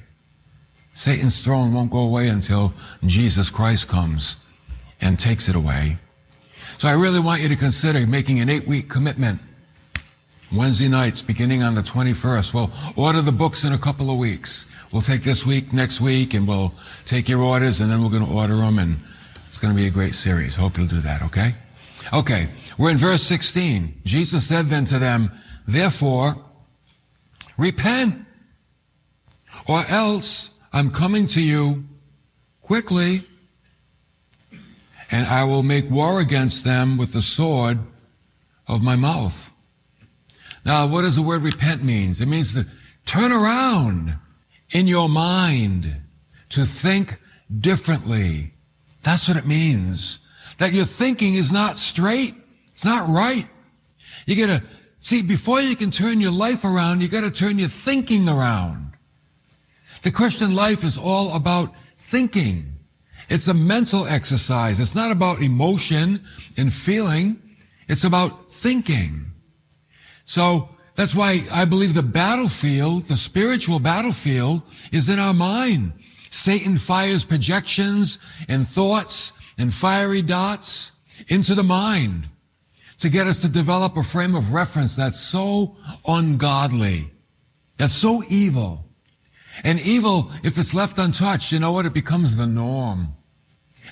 Satan's 0.93 1.43
throne 1.43 1.73
won't 1.73 1.91
go 1.91 1.99
away 1.99 2.27
until 2.27 2.73
Jesus 3.06 3.49
Christ 3.49 3.88
comes 3.88 4.38
and 4.99 5.17
takes 5.17 5.47
it 5.47 5.56
away. 5.56 5.97
So 6.77 6.88
I 6.88 6.93
really 6.93 7.19
want 7.19 7.41
you 7.41 7.49
to 7.49 7.56
consider 7.56 8.06
making 8.06 8.39
an 8.39 8.49
eight 8.49 8.67
week 8.67 8.89
commitment. 8.89 9.41
Wednesday 10.51 10.89
nights 10.89 11.21
beginning 11.21 11.63
on 11.63 11.75
the 11.75 11.82
21st. 11.82 12.54
We'll 12.54 12.71
order 12.97 13.21
the 13.21 13.32
books 13.32 13.63
in 13.63 13.71
a 13.71 13.77
couple 13.77 14.12
of 14.12 14.17
weeks. 14.17 14.65
We'll 14.91 15.01
take 15.01 15.23
this 15.23 15.45
week, 15.45 15.71
next 15.71 16.01
week, 16.01 16.34
and 16.34 16.45
we'll 16.45 16.73
take 17.06 17.30
your 17.30 17.41
orders 17.41 17.80
and 17.80 17.89
then 17.89 18.04
we're 18.04 18.10
going 18.10 18.25
to 18.25 18.34
order 18.34 18.58
them 18.58 18.77
and 18.77 18.97
it's 19.47 19.60
going 19.60 19.73
to 19.73 19.80
be 19.80 19.88
a 19.88 19.91
great 19.91 20.13
series. 20.13 20.58
Hope 20.58 20.77
you'll 20.77 20.88
do 20.88 20.99
that, 20.99 21.21
okay? 21.21 21.54
Okay. 22.13 22.47
We're 22.77 22.91
in 22.91 22.97
verse 22.97 23.23
16. 23.23 24.01
Jesus 24.04 24.45
said 24.45 24.65
then 24.65 24.86
to 24.86 24.99
them, 24.99 25.32
therefore, 25.67 26.36
repent 27.58 28.25
or 29.71 29.86
else 29.88 30.51
I'm 30.73 30.91
coming 30.91 31.27
to 31.27 31.41
you 31.41 31.86
quickly 32.62 33.23
and 35.10 35.25
I 35.27 35.45
will 35.45 35.63
make 35.63 35.89
war 35.89 36.19
against 36.19 36.65
them 36.65 36.97
with 36.97 37.13
the 37.13 37.21
sword 37.21 37.79
of 38.67 38.84
my 38.84 38.97
mouth. 38.97 39.49
Now, 40.65 40.88
what 40.88 41.03
does 41.03 41.15
the 41.15 41.21
word 41.21 41.41
repent 41.41 41.84
means? 41.84 42.19
It 42.19 42.27
means 42.27 42.53
to 42.53 42.65
turn 43.05 43.31
around 43.31 44.17
in 44.71 44.88
your 44.88 45.07
mind 45.07 46.01
to 46.49 46.65
think 46.65 47.21
differently. 47.57 48.51
That's 49.03 49.29
what 49.29 49.38
it 49.38 49.47
means. 49.47 50.19
That 50.57 50.73
your 50.73 50.86
thinking 50.86 51.36
is 51.36 51.51
not 51.53 51.77
straight. 51.77 52.36
It's 52.67 52.84
not 52.84 53.07
right. 53.07 53.47
You 54.25 54.36
gotta, 54.36 54.63
see, 54.99 55.21
before 55.21 55.62
you 55.62 55.77
can 55.77 55.91
turn 55.91 56.19
your 56.19 56.31
life 56.31 56.65
around, 56.65 57.01
you 57.01 57.07
gotta 57.07 57.31
turn 57.31 57.57
your 57.57 57.69
thinking 57.69 58.27
around. 58.27 58.90
The 60.01 60.11
Christian 60.11 60.55
life 60.55 60.83
is 60.83 60.97
all 60.97 61.35
about 61.35 61.73
thinking. 61.97 62.77
It's 63.29 63.47
a 63.47 63.53
mental 63.53 64.05
exercise. 64.05 64.79
It's 64.79 64.95
not 64.95 65.11
about 65.11 65.41
emotion 65.41 66.25
and 66.57 66.73
feeling. 66.73 67.41
It's 67.87 68.03
about 68.03 68.51
thinking. 68.51 69.31
So 70.25 70.69
that's 70.95 71.15
why 71.15 71.43
I 71.51 71.65
believe 71.65 71.93
the 71.93 72.03
battlefield, 72.03 73.03
the 73.03 73.15
spiritual 73.15 73.79
battlefield 73.79 74.63
is 74.91 75.07
in 75.09 75.19
our 75.19 75.33
mind. 75.33 75.93
Satan 76.29 76.77
fires 76.77 77.25
projections 77.25 78.19
and 78.47 78.67
thoughts 78.67 79.39
and 79.57 79.73
fiery 79.73 80.21
dots 80.21 80.93
into 81.27 81.53
the 81.53 81.63
mind 81.63 82.27
to 82.97 83.09
get 83.09 83.27
us 83.27 83.41
to 83.41 83.49
develop 83.49 83.97
a 83.97 84.03
frame 84.03 84.35
of 84.35 84.53
reference 84.53 84.95
that's 84.95 85.19
so 85.19 85.75
ungodly, 86.07 87.11
that's 87.77 87.93
so 87.93 88.23
evil. 88.29 88.90
And 89.63 89.79
evil, 89.79 90.31
if 90.43 90.57
it's 90.57 90.73
left 90.73 90.97
untouched, 90.97 91.51
you 91.51 91.59
know 91.59 91.71
what? 91.71 91.85
It 91.85 91.93
becomes 91.93 92.37
the 92.37 92.47
norm. 92.47 93.15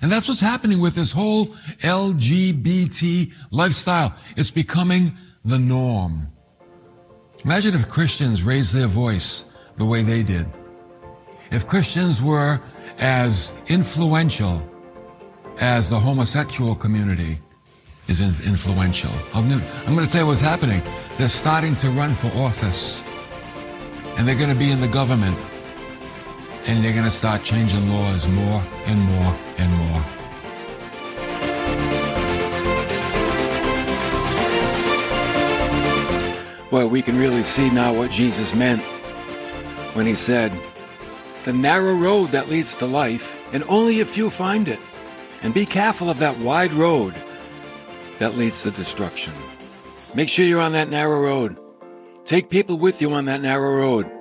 And 0.01 0.11
that's 0.11 0.27
what's 0.27 0.39
happening 0.39 0.79
with 0.79 0.95
this 0.95 1.11
whole 1.11 1.47
LGBT 1.81 3.31
lifestyle. 3.51 4.15
It's 4.37 4.51
becoming 4.51 5.17
the 5.43 5.59
norm. 5.59 6.27
Imagine 7.43 7.75
if 7.75 7.87
Christians 7.87 8.43
raised 8.43 8.73
their 8.73 8.87
voice 8.87 9.45
the 9.75 9.85
way 9.85 10.01
they 10.01 10.23
did. 10.23 10.45
If 11.51 11.67
Christians 11.67 12.21
were 12.21 12.61
as 12.97 13.51
influential 13.67 14.61
as 15.59 15.89
the 15.89 15.99
homosexual 15.99 16.75
community 16.75 17.37
is 18.07 18.21
influential. 18.21 19.11
I'm 19.33 19.47
going, 19.49 19.59
to, 19.59 20.11
tell 20.11 20.21
you 20.21 20.27
what's 20.27 20.41
happening. 20.41 20.81
They're 21.17 21.27
starting 21.27 21.75
to 21.77 21.89
run 21.89 22.13
for 22.13 22.27
office. 22.39 23.03
And 24.17 24.27
they're 24.27 24.35
going 24.35 24.49
to 24.49 24.55
be 24.55 24.71
in 24.71 24.81
the 24.81 24.87
government. 24.87 25.37
And 26.67 26.83
they're 26.83 26.93
going 26.93 27.05
to 27.05 27.11
start 27.11 27.43
changing 27.43 27.89
laws 27.89 28.27
more 28.27 28.63
and 28.85 28.99
more 28.99 29.35
and 29.57 29.71
more. 29.73 30.05
Well, 36.71 36.87
we 36.87 37.01
can 37.01 37.17
really 37.17 37.41
see 37.41 37.71
now 37.71 37.93
what 37.93 38.11
Jesus 38.11 38.53
meant 38.53 38.81
when 39.95 40.05
he 40.05 40.13
said, 40.13 40.53
It's 41.27 41.39
the 41.39 41.51
narrow 41.53 41.95
road 41.95 42.27
that 42.27 42.47
leads 42.47 42.75
to 42.75 42.85
life, 42.85 43.35
and 43.51 43.63
only 43.67 44.01
a 44.01 44.05
few 44.05 44.29
find 44.29 44.67
it. 44.67 44.79
And 45.41 45.51
be 45.53 45.65
careful 45.65 46.11
of 46.11 46.19
that 46.19 46.37
wide 46.39 46.71
road 46.73 47.15
that 48.19 48.35
leads 48.35 48.61
to 48.63 48.71
destruction. 48.71 49.33
Make 50.13 50.29
sure 50.29 50.45
you're 50.45 50.61
on 50.61 50.73
that 50.73 50.89
narrow 50.89 51.21
road. 51.21 51.57
Take 52.25 52.49
people 52.49 52.77
with 52.77 53.01
you 53.01 53.13
on 53.13 53.25
that 53.25 53.41
narrow 53.41 53.77
road. 53.77 54.18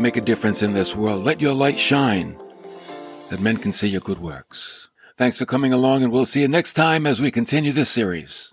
Make 0.00 0.16
a 0.16 0.20
difference 0.20 0.62
in 0.62 0.72
this 0.72 0.96
world. 0.96 1.22
Let 1.22 1.40
your 1.40 1.52
light 1.52 1.78
shine 1.78 2.36
that 3.30 3.40
men 3.40 3.56
can 3.56 3.72
see 3.72 3.86
your 3.88 4.00
good 4.00 4.20
works. 4.20 4.88
Thanks 5.16 5.38
for 5.38 5.46
coming 5.46 5.72
along, 5.72 6.02
and 6.02 6.12
we'll 6.12 6.24
see 6.24 6.40
you 6.40 6.48
next 6.48 6.72
time 6.72 7.06
as 7.06 7.20
we 7.20 7.30
continue 7.30 7.70
this 7.70 7.90
series. 7.90 8.52